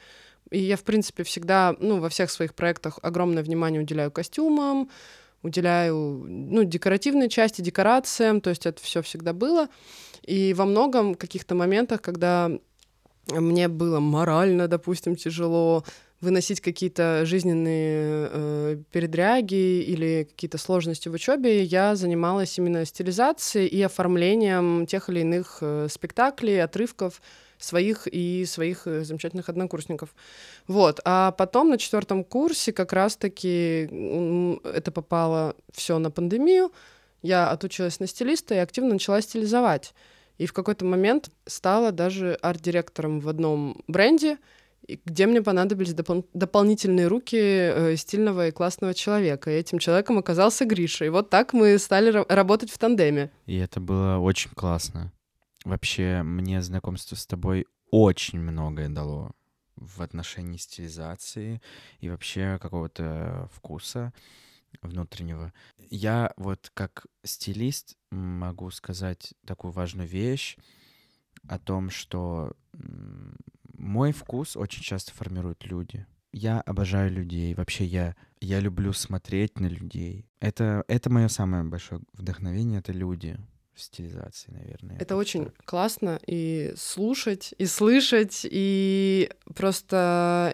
[0.51, 4.89] И я, в принципе, всегда, ну, во всех своих проектах огромное внимание уделяю костюмам,
[5.41, 9.67] уделяю, ну, декоративной части, декорациям, то есть это все всегда было.
[10.21, 12.51] И во многом каких-то моментах, когда
[13.31, 15.83] мне было морально, допустим, тяжело
[16.21, 23.81] выносить какие-то жизненные э, передряги или какие-то сложности в учебе, я занималась именно стилизацией и
[23.81, 27.21] оформлением тех или иных э, спектаклей, отрывков
[27.57, 30.15] своих и своих э, замечательных однокурсников.
[30.67, 30.99] Вот.
[31.05, 33.89] А потом на четвертом курсе как раз-таки
[34.63, 36.71] это попало все на пандемию.
[37.21, 39.93] Я отучилась на стилиста и активно начала стилизовать.
[40.37, 44.37] И в какой-то момент стала даже арт-директором в одном бренде,
[45.05, 49.51] где мне понадобились допол- дополнительные руки э, стильного и классного человека.
[49.51, 51.05] И этим человеком оказался Гриша.
[51.05, 53.31] И вот так мы стали ра- работать в тандеме.
[53.45, 55.11] И это было очень классно.
[55.63, 59.31] Вообще, мне знакомство с тобой очень многое дало
[59.75, 61.61] в отношении стилизации
[61.99, 64.13] и вообще какого-то вкуса
[64.81, 65.53] внутреннего.
[65.77, 70.57] Я вот как стилист могу сказать такую важную вещь
[71.47, 72.53] о том, что
[73.77, 76.05] мой вкус очень часто формируют люди.
[76.31, 77.53] Я обожаю людей.
[77.53, 80.25] Вообще я, я люблю смотреть на людей.
[80.39, 83.37] Это, это мое самое большое вдохновение, это люди
[83.73, 84.95] в стилизации, наверное.
[84.95, 85.55] Это так очень скажу.
[85.65, 90.53] классно и слушать, и слышать, и просто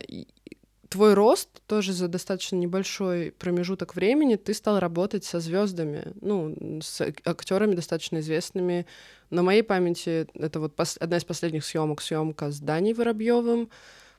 [0.92, 7.00] твой рост тоже за достаточно небольшой промежуток времени ты стал работать со звездами, ну, с
[7.24, 8.86] актерами достаточно известными.
[9.30, 13.70] На моей памяти это вот пос- одна из последних съемок, съемка с Даней Воробьевым.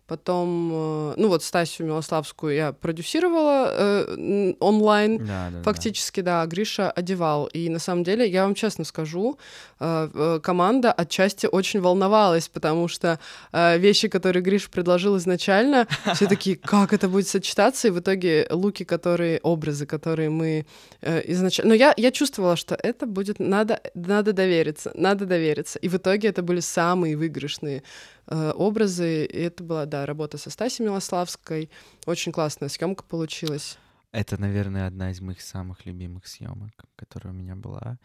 [0.07, 5.19] Потом, э, ну вот Стасю Милославскую я продюсировала э, онлайн.
[5.19, 5.63] Да, да, да.
[5.63, 7.47] Фактически, да, Гриша одевал.
[7.47, 9.39] И на самом деле, я вам честно скажу,
[9.79, 13.21] э, э, команда отчасти очень волновалась, потому что
[13.53, 18.49] э, вещи, которые Гриша предложил изначально, все такие, как это будет сочетаться, и в итоге
[18.51, 20.67] луки, которые, образы, которые мы
[21.01, 21.71] изначально...
[21.71, 23.39] Но я, я чувствовала, что это будет...
[23.39, 25.79] Надо, надо довериться, надо довериться.
[25.79, 27.83] И в итоге это были самые выигрышные
[28.27, 29.25] э, образы.
[29.25, 31.71] И это была, да, работа со Стасей Милославской.
[32.07, 33.79] Очень классная съемка получилась.
[34.13, 37.99] Это, наверное, одна из моих самых любимых съемок, которая у меня была.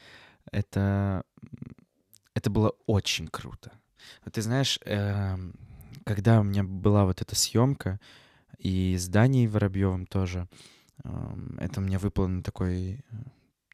[0.51, 1.23] Это,
[2.33, 3.71] это было очень круто.
[4.31, 5.53] Ты знаешь, эм,
[6.05, 7.99] когда у меня была вот эта съемка,
[8.57, 10.47] и с Даней Воробьевым тоже,
[11.03, 13.03] эм, это мне выпало на такой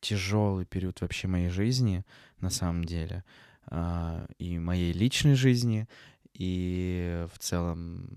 [0.04, 2.04] тяжелый период вообще моей жизни,
[2.40, 3.24] на самом деле,
[3.68, 5.88] а, и моей личной жизни,
[6.34, 8.08] и в целом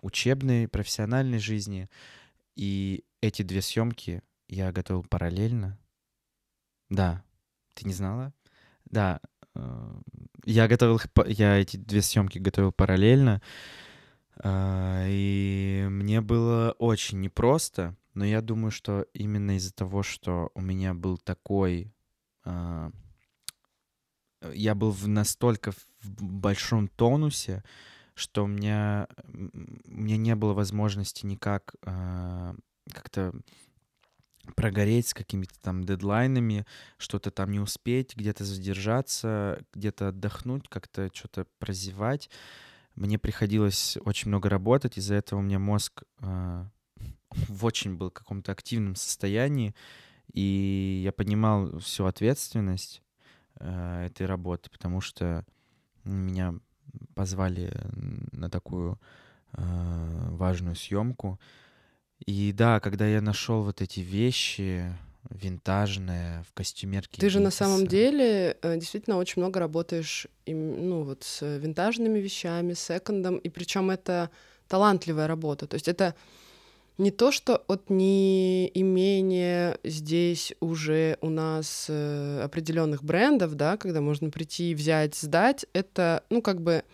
[0.00, 1.88] учебной, профессиональной жизни.
[2.54, 5.78] И эти две съемки я готовил параллельно.
[6.88, 7.24] Да,
[7.74, 8.32] ты не знала?
[8.84, 9.20] Да,
[9.54, 10.00] э,
[10.44, 13.42] я готовил, я эти две съемки готовил параллельно,
[14.38, 20.60] а, и мне было очень непросто, но я думаю, что именно из-за того, что у
[20.60, 21.92] меня был такой,
[22.44, 22.90] а,
[24.52, 27.62] я был в настолько в большом тонусе,
[28.14, 32.54] что у меня, у меня не было возможности никак а,
[32.92, 33.34] как-то
[34.54, 36.66] прогореть с какими-то там дедлайнами,
[36.98, 42.30] что-то там не успеть, где-то задержаться, где-то отдохнуть, как-то что-то прозевать.
[42.94, 46.70] Мне приходилось очень много работать, из-за этого у меня мозг а,
[47.30, 49.74] в очень был каком-то активном состоянии,
[50.32, 53.02] и я понимал всю ответственность
[53.60, 55.44] э, этой работы, потому что
[56.04, 56.54] меня
[57.14, 57.72] позвали
[58.32, 58.98] на такую
[59.52, 61.38] э, важную съемку.
[62.24, 64.92] И да, когда я нашел вот эти вещи
[65.30, 67.20] винтажные в костюмерке.
[67.20, 72.18] Ты же на самом деле э, действительно очень много работаешь им- ну, вот с винтажными
[72.18, 74.30] вещами, секондом, и причем это
[74.68, 75.66] талантливая работа.
[75.66, 76.14] То есть это
[76.98, 84.30] не то, что от неимения здесь уже у нас э, определенных брендов, да, когда можно
[84.30, 86.84] прийти, взять, сдать, это, ну, как бы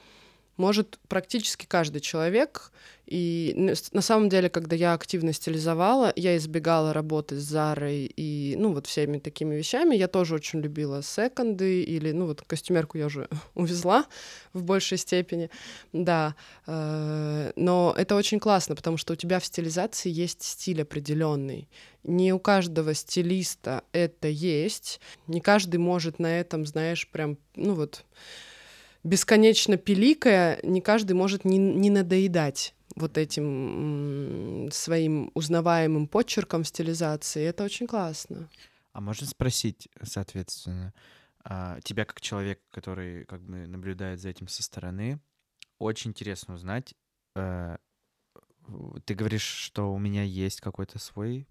[0.56, 2.72] может практически каждый человек.
[3.06, 8.72] И на самом деле, когда я активно стилизовала, я избегала работы с Зарой и, ну,
[8.72, 9.96] вот всеми такими вещами.
[9.96, 14.06] Я тоже очень любила секонды или, ну, вот костюмерку я уже увезла
[14.52, 15.50] в большей степени,
[15.92, 16.36] да.
[16.66, 21.68] Э, но это очень классно, потому что у тебя в стилизации есть стиль определенный.
[22.04, 25.00] Не у каждого стилиста это есть.
[25.26, 28.04] Не каждый может на этом, знаешь, прям, ну вот
[29.04, 37.44] бесконечно пиликая, не каждый может не, не надоедать вот этим своим узнаваемым почерком стилизации.
[37.44, 38.48] Это очень классно.
[38.92, 40.92] А можно спросить, соответственно,
[41.44, 45.18] а, тебя как человек, который как бы наблюдает за этим со стороны,
[45.78, 46.94] очень интересно узнать.
[47.34, 47.78] Э,
[49.04, 51.48] ты говоришь, что у меня есть какой-то свой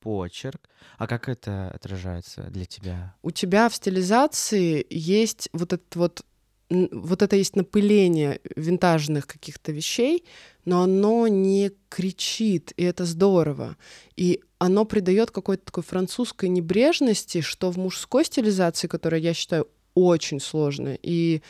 [0.00, 0.68] почерк.
[0.98, 3.14] А как это отражается для тебя?
[3.22, 6.26] У тебя в стилизации есть вот этот вот
[6.70, 10.24] вот это есть напыление винтажных каких-то вещей,
[10.64, 13.76] но оно не кричит, и это здорово.
[14.16, 20.38] И оно придает какой-то такой французской небрежности, что в мужской стилизации, которая я считаю очень
[20.38, 21.42] сложная, и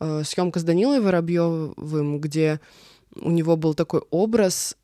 [0.00, 2.60] э, съемка с Данилой Воробьевым, где
[3.16, 4.76] у него был такой образ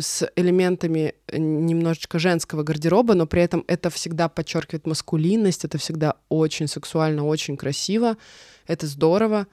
[0.00, 6.66] с элементами немножечко женского гардероба, но при этом это всегда подчеркивает маскулинность, это всегда очень
[6.66, 8.16] сексуально, очень красиво,
[8.66, 9.46] это здорово.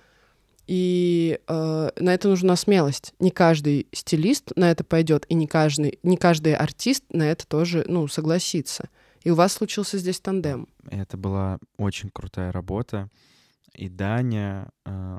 [0.68, 3.14] И э, на это нужна смелость.
[3.20, 7.86] Не каждый стилист на это пойдет, и не каждый, не каждый артист на это тоже
[7.88, 8.90] ну, согласится.
[9.24, 10.68] И у вас случился здесь тандем.
[10.90, 13.10] Это была очень крутая работа.
[13.74, 15.18] И Даня э,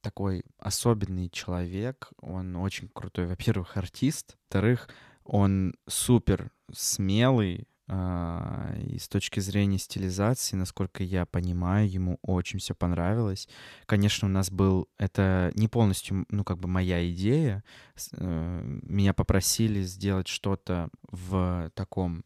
[0.00, 2.10] такой особенный человек.
[2.20, 4.36] Он очень крутой, во-первых, артист.
[4.42, 4.88] Во-вторых,
[5.24, 12.72] он супер смелый, а, и с точки зрения стилизации, насколько я понимаю, ему очень все
[12.72, 13.48] понравилось.
[13.86, 14.88] Конечно, у нас был...
[14.96, 17.64] Это не полностью, ну, как бы моя идея.
[18.12, 22.24] Э, меня попросили сделать что-то в таком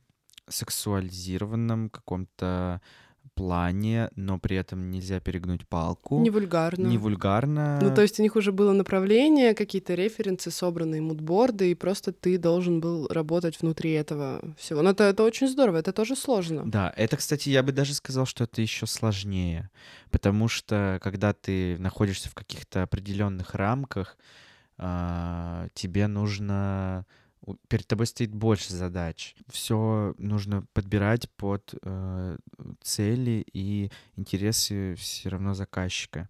[0.49, 2.83] сексуализированном каком-то
[3.35, 6.21] плане, но при этом нельзя перегнуть палку.
[6.21, 6.87] Не вульгарно.
[6.87, 7.79] Не вульгарно.
[7.83, 12.39] Ну, то есть у них уже было направление, какие-то референсы, собранные мудборды, и просто ты
[12.39, 14.83] должен был работать внутри этого всего.
[14.83, 16.63] Но это, это очень здорово, это тоже сложно.
[16.65, 19.71] Да, это, кстати, я бы даже сказал, что это еще сложнее,
[20.11, 24.17] потому что когда ты находишься в каких-то определенных рамках,
[24.77, 27.07] а, тебе нужно
[27.69, 29.35] перед тобой стоит больше задач.
[29.49, 32.39] Все нужно подбирать под э,
[32.81, 36.29] цели и интересы все равно заказчика.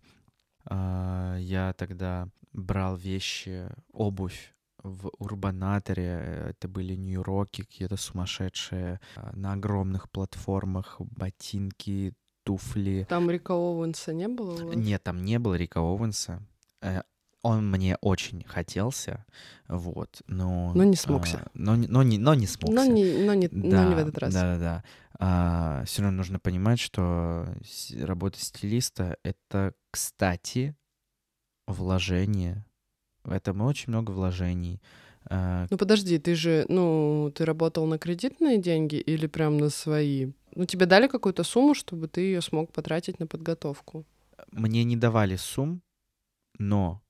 [0.69, 9.01] Э, я тогда брал вещи, обувь в Урбанаторе, это были нью-роки какие-то сумасшедшие,
[9.33, 12.13] на огромных платформах, ботинки,
[12.45, 13.07] туфли.
[13.09, 14.75] Там Рика Оуэнса не было?
[14.75, 16.43] Нет, там не было Рика Оуэнса.
[17.45, 19.27] Он мне очень хотелся,
[19.69, 20.73] вот, но...
[20.75, 21.43] Но не смогся.
[21.45, 22.75] А, но, но, не, но не смогся.
[22.75, 24.33] Но не, но не, да, но не в этот раз.
[24.33, 24.83] Да-да-да.
[25.19, 27.47] А, все равно нужно понимать, что
[28.01, 30.75] работа стилиста— это, кстати,
[31.67, 32.65] вложение.
[33.25, 34.81] В этом очень много вложений.
[35.27, 40.33] А, ну подожди, ты же, ну, ты работал на кредитные деньги или прям на свои?
[40.55, 44.07] Ну тебе дали какую-то сумму, чтобы ты ее смог потратить на подготовку?
[44.51, 45.83] Мне не давали сумм,
[46.59, 47.03] но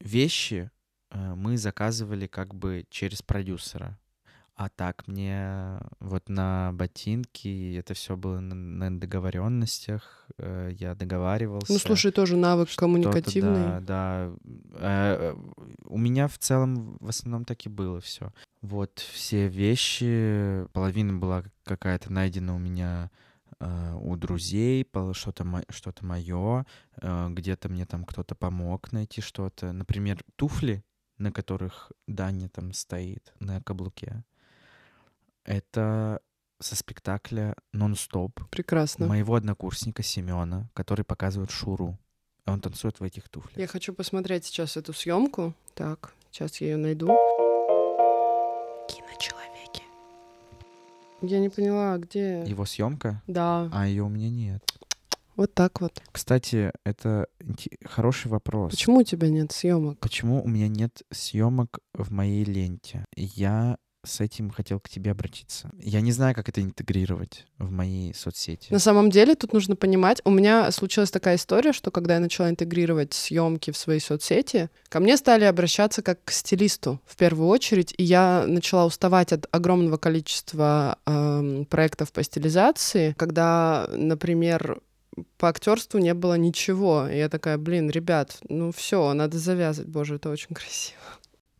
[0.00, 0.70] вещи
[1.10, 3.98] э, мы заказывали как бы через продюсера.
[4.60, 11.72] А так мне вот на ботинки это все было на, на договоренностях, э, я договаривался.
[11.72, 13.80] Ну слушай, тоже навык коммуникативный.
[13.80, 14.32] Да, да.
[14.74, 15.34] Э,
[15.86, 18.34] у меня в целом в основном так и было все.
[18.60, 23.10] Вот все вещи, половина была какая-то найдена у меня
[23.58, 26.66] у друзей, что-то что мое,
[27.00, 29.72] э, где-то мне там кто-то помог найти что-то.
[29.72, 30.84] Например, туфли,
[31.18, 34.24] на которых Даня там стоит на каблуке.
[35.44, 36.20] Это
[36.58, 38.40] со спектакля «Нон-стоп».
[38.50, 39.06] Прекрасно.
[39.06, 41.98] Моего однокурсника Семена, который показывает Шуру.
[42.46, 43.56] Он танцует в этих туфлях.
[43.56, 45.54] Я хочу посмотреть сейчас эту съемку.
[45.74, 47.08] Так, сейчас я ее найду.
[51.22, 52.42] Я не поняла, где...
[52.44, 53.22] Его съемка?
[53.26, 53.68] Да.
[53.72, 54.64] А ее у меня нет.
[55.36, 56.02] Вот так вот.
[56.12, 57.26] Кстати, это
[57.84, 58.72] хороший вопрос.
[58.72, 59.98] Почему у тебя нет съемок?
[59.98, 63.04] Почему у меня нет съемок в моей ленте?
[63.16, 65.70] Я с этим хотел к тебе обратиться.
[65.78, 68.72] Я не знаю, как это интегрировать в мои соцсети.
[68.72, 72.48] На самом деле тут нужно понимать, у меня случилась такая история, что когда я начала
[72.48, 77.94] интегрировать съемки в свои соцсети, ко мне стали обращаться как к стилисту в первую очередь,
[77.98, 84.80] и я начала уставать от огромного количества э, проектов по стилизации, когда, например,
[85.36, 87.08] по актерству не было ничего.
[87.08, 89.90] И я такая, блин, ребят, ну все, надо завязывать.
[89.90, 91.00] Боже, это очень красиво.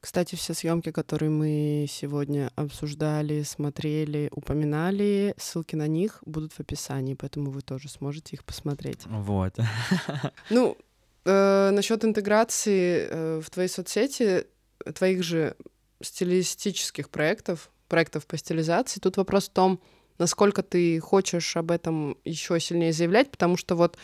[0.01, 7.13] Кстати, все съемки, которые мы сегодня обсуждали, смотрели, упоминали, ссылки на них будут в описании,
[7.15, 9.01] поэтому вы тоже сможете их посмотреть.
[9.07, 9.57] Вот.
[10.51, 10.79] Ну,
[11.27, 14.47] э, насчет интеграции э, в твои соцсети,
[14.95, 15.55] твоих же
[16.01, 19.81] стилистических проектов, проектов по стилизации, тут вопрос в том,
[20.19, 23.99] насколько ты хочешь об этом еще сильнее заявлять, потому что вот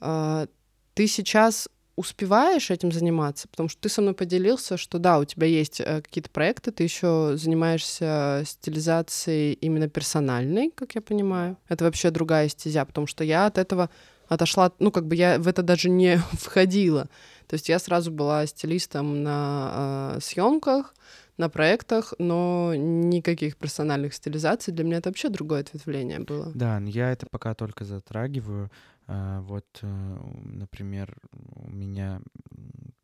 [0.00, 0.46] э,
[0.94, 1.68] ты сейчас
[2.00, 3.46] успеваешь этим заниматься?
[3.48, 6.82] Потому что ты со мной поделился, что да, у тебя есть э, какие-то проекты, ты
[6.82, 11.56] еще занимаешься стилизацией именно персональной, как я понимаю.
[11.68, 13.90] Это вообще другая стезя, потому что я от этого
[14.28, 17.08] отошла, ну, как бы я в это даже не входила.
[17.46, 20.94] То есть я сразу была стилистом на э, съемках,
[21.36, 24.72] на проектах, но никаких персональных стилизаций.
[24.72, 26.52] Для меня это вообще другое ответвление было.
[26.54, 28.70] Да, но я это пока только затрагиваю.
[29.12, 32.20] А, вот, э, например, у меня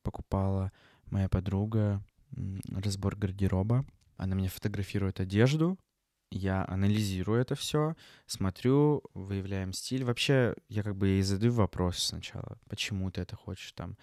[0.05, 0.71] покупала
[1.07, 2.01] моя подруга
[2.71, 3.85] разбор гардероба.
[4.17, 5.77] Она мне фотографирует одежду,
[6.31, 7.97] я анализирую это все,
[8.27, 10.05] смотрю, выявляем стиль.
[10.05, 12.57] Вообще, я как бы ей задаю вопрос сначала.
[12.69, 13.97] Почему ты это хочешь там?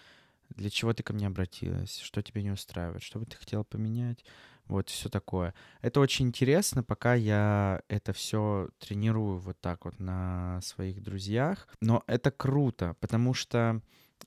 [0.56, 1.99] Для чего ты ко мне обратилась?
[1.99, 3.04] Что тебе не устраивает?
[3.04, 4.24] Что бы ты хотела поменять?
[4.66, 5.54] Вот все такое.
[5.82, 11.68] Это очень интересно, пока я это все тренирую вот так вот на своих друзьях.
[11.82, 13.82] Но это круто, потому что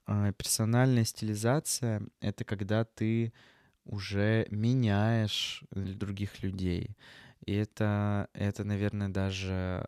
[0.07, 3.33] э, персональная стилизация— это когда ты
[3.85, 6.97] уже меняешь других людей.
[7.47, 9.87] И это, это наверное, даже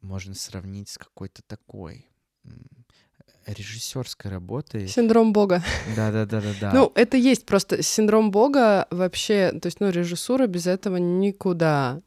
[0.00, 2.06] можно сравнить с какой-то такой
[3.52, 4.88] режиссерской работой.
[4.88, 5.62] Синдром Бога.
[5.96, 6.72] Да, да, да, да, да.
[6.72, 12.00] Ну, это есть просто синдром Бога вообще, то есть, ну, режиссура без этого никуда.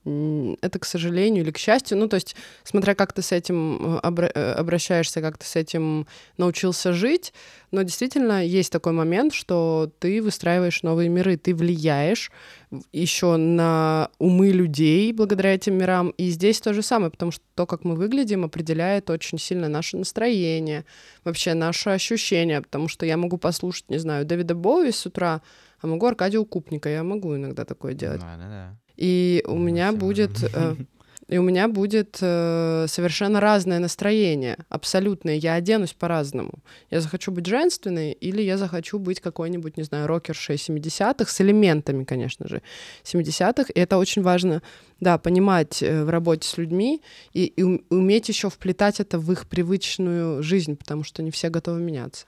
[0.61, 3.99] Это, к сожалению или к счастью, ну, то есть, смотря как ты с этим э,
[3.99, 7.33] обра- э, обращаешься, как ты с этим научился жить,
[7.71, 12.31] но действительно есть такой момент, что ты выстраиваешь новые миры, ты влияешь
[12.91, 16.09] еще на умы людей благодаря этим мирам.
[16.11, 19.97] И здесь то же самое, потому что то, как мы выглядим, определяет очень сильно наше
[19.97, 20.85] настроение,
[21.23, 25.41] вообще наше ощущение, потому что я могу послушать, не знаю, Дэвида Боуи с утра,
[25.81, 28.21] а могу Аркадия Купника, я могу иногда такое делать.
[28.21, 28.77] Да, да, да.
[28.95, 30.75] И у меня будет э,
[31.33, 35.33] и у меня будет э, совершенно разное настроение, абсолютное.
[35.33, 36.51] Я оденусь по-разному.
[36.91, 42.03] Я захочу быть женственной, или я захочу быть какой-нибудь, не знаю, рокершей 70-х, с элементами,
[42.03, 42.61] конечно же,
[43.03, 43.73] 70-х.
[43.73, 44.61] И это очень важно,
[44.99, 47.01] да, понимать э, в работе с людьми
[47.33, 51.79] и, и уметь еще вплетать это в их привычную жизнь, потому что не все готовы
[51.79, 52.27] меняться.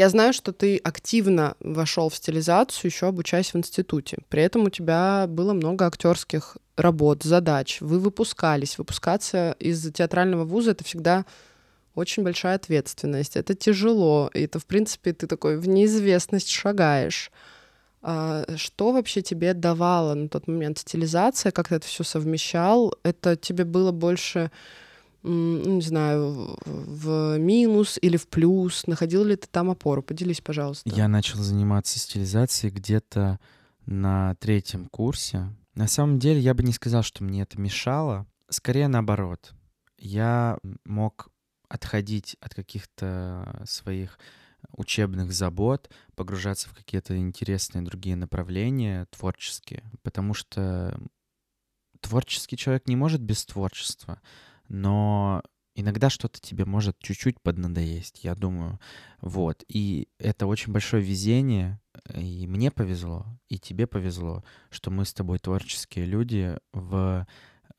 [0.00, 4.16] Я знаю, что ты активно вошел в стилизацию, еще обучаясь в институте.
[4.30, 7.82] При этом у тебя было много актерских работ, задач.
[7.82, 8.78] Вы выпускались.
[8.78, 11.26] Выпускаться из театрального вуза это всегда
[11.94, 13.36] очень большая ответственность.
[13.36, 14.30] Это тяжело.
[14.32, 17.30] И это, в принципе, ты такой в неизвестность шагаешь.
[18.00, 21.52] А что вообще тебе давала на тот момент стилизация?
[21.52, 22.94] Как ты это все совмещал?
[23.02, 24.50] Это тебе было больше
[25.22, 28.86] не знаю, в минус или в плюс?
[28.86, 30.02] Находил ли ты там опору?
[30.02, 30.88] Поделись, пожалуйста.
[30.88, 33.38] Я начал заниматься стилизацией где-то
[33.86, 35.48] на третьем курсе.
[35.74, 38.26] На самом деле, я бы не сказал, что мне это мешало.
[38.48, 39.52] Скорее наоборот.
[39.98, 41.28] Я мог
[41.68, 44.18] отходить от каких-то своих
[44.72, 50.98] учебных забот, погружаться в какие-то интересные другие направления творческие, потому что
[52.00, 54.20] творческий человек не может без творчества
[54.70, 55.42] но
[55.74, 58.80] иногда что-то тебе может чуть-чуть поднадоесть, я думаю.
[59.20, 59.64] Вот.
[59.68, 61.80] И это очень большое везение,
[62.14, 67.26] и мне повезло, и тебе повезло, что мы с тобой творческие люди в,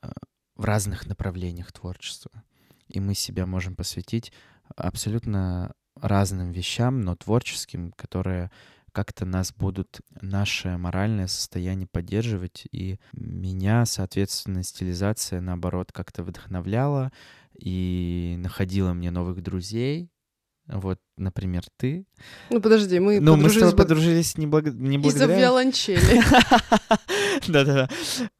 [0.02, 0.08] э,
[0.54, 2.44] в разных направлениях творчества.
[2.88, 4.32] И мы себя можем посвятить
[4.76, 8.50] абсолютно разным вещам, но творческим, которые
[8.92, 12.66] как-то нас будут наше моральное состояние поддерживать.
[12.70, 17.12] И меня, соответственно, стилизация, наоборот, как-то вдохновляла
[17.58, 20.10] и находила мне новых друзей.
[20.68, 22.06] Вот, например, ты.
[22.50, 24.66] Ну, подожди, мы Ну, мы с тобой подружились не, благ...
[24.66, 25.34] не благодаря...
[25.34, 26.22] Из-за виолончели.
[27.48, 27.88] Да-да-да.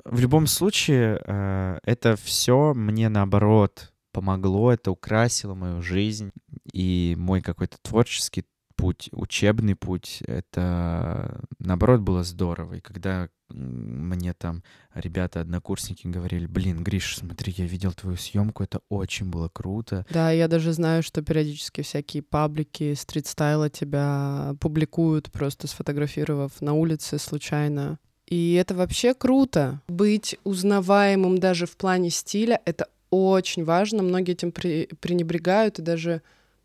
[0.05, 6.31] В любом случае, э, это все мне, наоборот, помогло, это украсило мою жизнь
[6.73, 8.45] и мой какой-то творческий
[8.83, 12.75] путь, учебный путь, это, наоборот, было здорово.
[12.75, 19.31] И когда мне там ребята-однокурсники говорили, блин, Гриш, смотри, я видел твою съемку, это очень
[19.31, 20.05] было круто.
[20.11, 27.19] Да, я даже знаю, что периодически всякие паблики стрит-стайла тебя публикуют, просто сфотографировав на улице
[27.21, 28.01] случайно.
[28.27, 29.81] И это вообще круто.
[29.87, 34.03] Быть узнаваемым даже в плане стиля— это очень важно.
[34.03, 36.21] Многие этим пренебрегают, и даже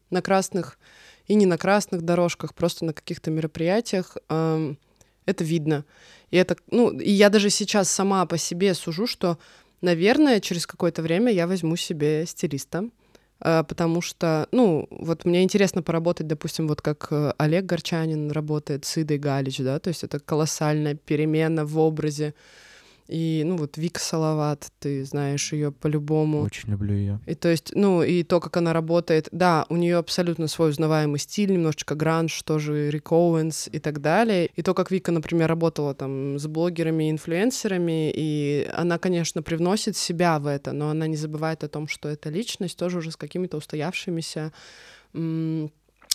[0.09, 0.79] на красных
[1.27, 4.17] и не на красных дорожках, просто на каких-то мероприятиях
[5.27, 5.85] это видно.
[6.31, 9.37] И это, ну, и я даже сейчас сама по себе сужу, что,
[9.81, 12.89] наверное, через какое-то время я возьму себе стилиста,
[13.39, 18.85] э, потому что, ну, вот мне интересно поработать, допустим, вот как э, Олег Горчанин работает
[18.85, 22.33] с Идой Галич, да, то есть это колоссальная перемена в образе,
[23.07, 26.41] и, ну, вот Вика Салават, ты знаешь ее по-любому.
[26.41, 27.19] Очень люблю ее.
[27.25, 31.19] И то есть, ну, и то, как она работает, да, у нее абсолютно свой узнаваемый
[31.19, 34.49] стиль, немножечко гранж, тоже Рик Оуэнс и так далее.
[34.55, 40.39] И то, как Вика, например, работала там с блогерами, инфлюенсерами, и она, конечно, привносит себя
[40.39, 43.57] в это, но она не забывает о том, что эта личность тоже уже с какими-то
[43.57, 44.51] устоявшимися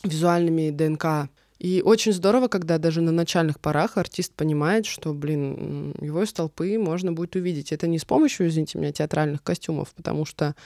[0.04, 1.30] визуальными ДНК
[1.62, 6.76] и очень здорово, когда даже на начальных порах артист понимает, что, блин, его из толпы
[6.76, 7.70] можно будет увидеть.
[7.70, 10.56] Это не с помощью, извините меня, театральных костюмов, потому что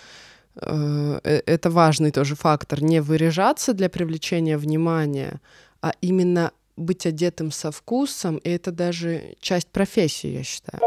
[0.55, 2.83] э, э это важный тоже фактор.
[2.83, 5.43] Не выряжаться для привлечения внимания,
[5.83, 10.81] а именно быть одетым со вкусом, и это даже часть профессии, я считаю.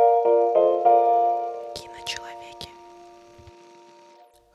[1.76, 2.70] Киночеловеки.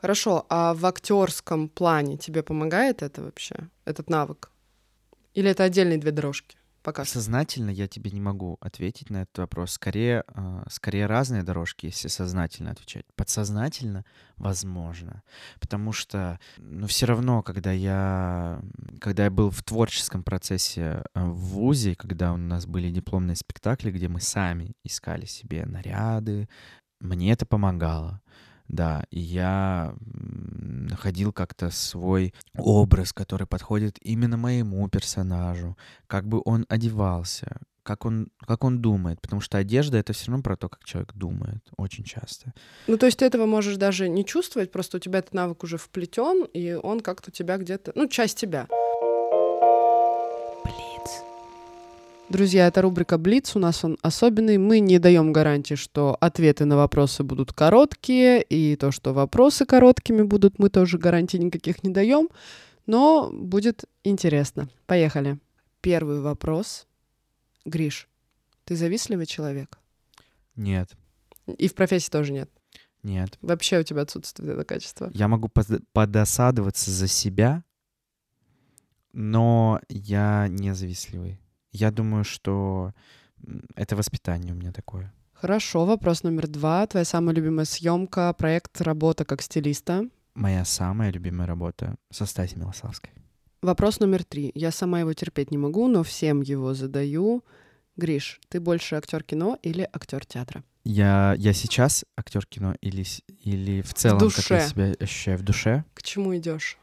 [0.01, 4.51] Хорошо, а в актерском плане тебе помогает это вообще, этот навык?
[5.35, 6.57] Или это отдельные две дорожки?
[6.81, 9.71] Пока Сознательно я тебе не могу ответить на этот вопрос.
[9.71, 13.05] Скорее, э, скорее разные дорожки, если сознательно отвечать.
[13.15, 14.05] Подсознательно
[14.37, 15.23] возможно.
[15.59, 18.61] Потому что, ну, все равно, когда я,
[19.01, 23.89] когда я был в творческом процессе э, в ВУЗе, когда у нас были дипломные спектакли,
[23.89, 26.47] где мы сами искали себе наряды,
[27.01, 28.21] мне это помогало.
[28.67, 36.65] Да, и я находил как-то свой образ, который подходит именно моему персонажу, как бы он
[36.67, 40.83] одевался, как он, как он думает, потому что одежда— это все равно про то, как
[40.83, 42.53] человек думает, очень часто.
[42.87, 45.77] Ну, то есть ты этого можешь даже не чувствовать, просто у тебя этот навык уже
[45.77, 48.67] вплетен, и он как-то у тебя где-то, ну, часть тебя.
[52.27, 53.55] Друзья, это рубрика Блиц.
[53.55, 54.57] У нас он особенный.
[54.57, 60.23] Мы не даем гарантии, что ответы на вопросы будут короткие, и то, что вопросы короткими
[60.23, 62.29] будут, мы тоже гарантий никаких не даем.
[62.87, 64.69] Но будет интересно.
[64.87, 65.37] Поехали.
[65.81, 66.87] Первый вопрос.
[67.63, 68.07] Гриш,
[68.63, 69.77] ты завистливый человек?
[70.55, 70.89] Нет.
[71.59, 72.49] И в профессии тоже нет?
[73.03, 73.37] Нет.
[73.41, 75.11] Вообще у тебя отсутствует это качество?
[75.13, 75.47] Я могу
[75.93, 77.63] подосадоваться за себя,
[79.13, 81.39] но я не завистливый.
[81.75, 82.93] Я думаю, что
[83.75, 85.13] это воспитание у меня такое.
[85.33, 86.87] Хорошо, вопрос номер два.
[86.87, 90.05] Твоя самая любимая съемка, проект, работа как стилиста?
[90.35, 93.11] Моя самая любимая работа со Стасей Милославской.
[93.61, 94.51] Вопрос номер три.
[94.55, 97.43] Я сама его терпеть не могу, но всем его задаю.
[97.97, 100.63] Гриш, ты больше актер кино или актер театра?
[100.85, 103.05] Я, я сейчас актер кино или,
[103.43, 104.41] или в целом, в душе.
[104.47, 105.83] как я себя ощущаю в душе?
[105.93, 106.77] К чему идешь?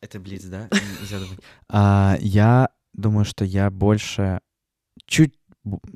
[0.00, 0.70] Это Блиц, да?
[1.68, 4.40] а, я думаю, что я больше
[5.06, 5.34] чуть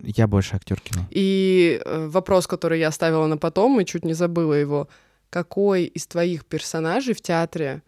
[0.02, 1.06] я больше актер кино.
[1.10, 4.88] И э, вопрос, который я оставила на потом, и чуть не забыла его.
[5.30, 7.82] Какой из твоих персонажей в театре,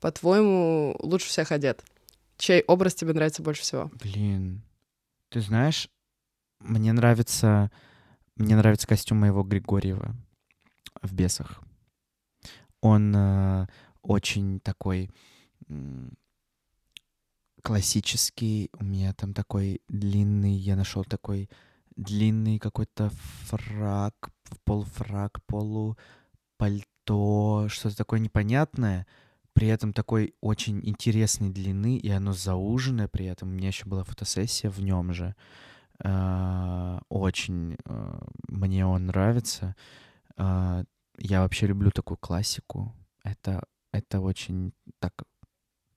[0.00, 1.82] по-твоему, лучше всех одет?
[2.36, 3.90] Чей образ тебе нравится больше всего?
[4.02, 4.62] Блин,
[5.30, 5.88] ты знаешь,
[6.58, 7.70] мне нравится,
[8.36, 10.14] мне нравится костюм моего Григорьева
[11.00, 11.62] в «Бесах».
[12.82, 13.66] Он э,
[14.02, 15.10] очень такой
[17.60, 18.70] классический.
[18.78, 21.48] У меня там такой длинный, я нашел такой
[21.96, 23.10] длинный какой-то
[23.46, 24.30] фрак,
[24.64, 25.98] полуфрак, полупальто,
[27.68, 29.06] что-то такое непонятное,
[29.52, 33.48] при этом такой очень интересной длины, и оно зауженное при этом.
[33.48, 35.34] У меня еще была фотосессия в нем же.
[36.02, 39.76] А, очень а, мне он нравится.
[40.36, 40.84] А,
[41.18, 42.94] я вообще люблю такую классику.
[43.22, 45.24] Это, это очень так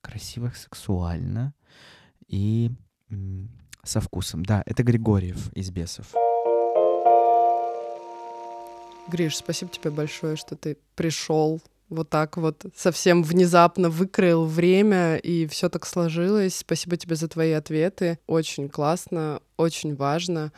[0.04, 1.54] красиво, сексуально
[2.28, 2.70] и
[3.82, 4.44] со вкусом.
[4.44, 6.14] Да, это Григорьев из «Бесов».
[9.08, 15.46] Гриш, спасибо тебе большое, что ты пришел вот так вот совсем внезапно выкроил время, и
[15.46, 16.56] все так сложилось.
[16.56, 18.18] Спасибо тебе за твои ответы.
[18.26, 20.52] Очень классно, очень важно.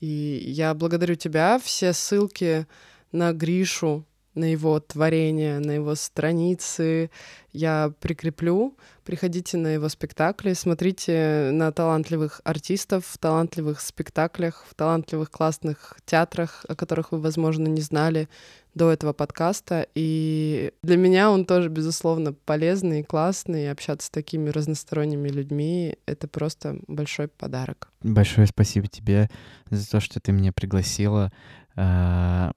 [0.00, 0.06] И
[0.46, 1.58] я благодарю тебя.
[1.58, 2.66] Все ссылки
[3.12, 4.04] на Гришу
[4.34, 7.10] на его творение, на его страницы
[7.52, 8.76] я прикреплю.
[9.04, 16.64] Приходите на его спектакли, смотрите на талантливых артистов в талантливых спектаклях, в талантливых классных театрах,
[16.68, 18.28] о которых вы, возможно, не знали
[18.74, 19.86] до этого подкаста.
[19.94, 23.64] И для меня он тоже, безусловно, полезный и классный.
[23.64, 27.90] И общаться с такими разносторонними людьми— это просто большой подарок.
[28.02, 29.30] Большое спасибо тебе
[29.70, 31.32] за то, что ты меня пригласила
[31.76, 32.52] на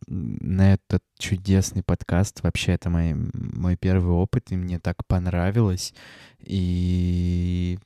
[0.73, 2.43] этот чудесный подкаст.
[2.43, 5.93] Вообще, это мой, мой первый опыт, и мне так понравилось.
[6.39, 7.79] И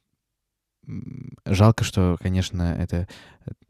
[1.45, 3.07] жалко, что, конечно, это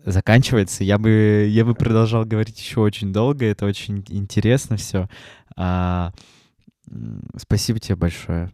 [0.03, 0.83] заканчивается.
[0.83, 3.45] Я бы, я бы продолжал говорить еще очень долго.
[3.45, 5.07] Это очень интересно все.
[5.55, 6.13] А,
[7.37, 8.51] спасибо тебе большое.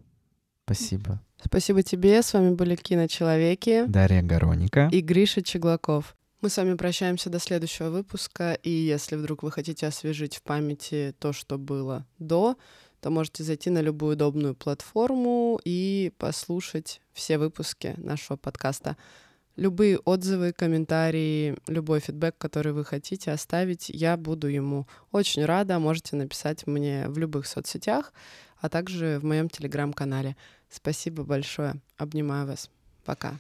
[0.66, 1.22] Спасибо.
[1.42, 2.22] Спасибо тебе.
[2.22, 3.86] С вами были Киночеловеки.
[3.88, 4.90] Дарья Гороника.
[4.92, 6.17] И Гриша Чеглаков.
[6.40, 11.16] Мы с вами прощаемся до следующего выпуска, и если вдруг вы хотите освежить в памяти
[11.18, 12.58] то, что было до,
[13.02, 18.98] то можете зайти на любую удобную платформу и послушать все выпуски нашего подкаста.
[19.56, 25.80] Любые отзывы, комментарии, любой фидбэк, который вы хотите оставить, я буду ему очень рада.
[25.80, 28.14] Можете написать мне в любых соцсетях,
[28.62, 30.36] а также в моем телеграм-канале.
[30.70, 31.82] Спасибо большое.
[31.98, 32.70] Обнимаю вас.
[33.06, 33.40] Пока.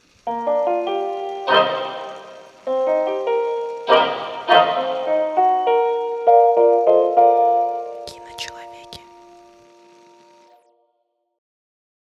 [2.68, 3.07] Thank you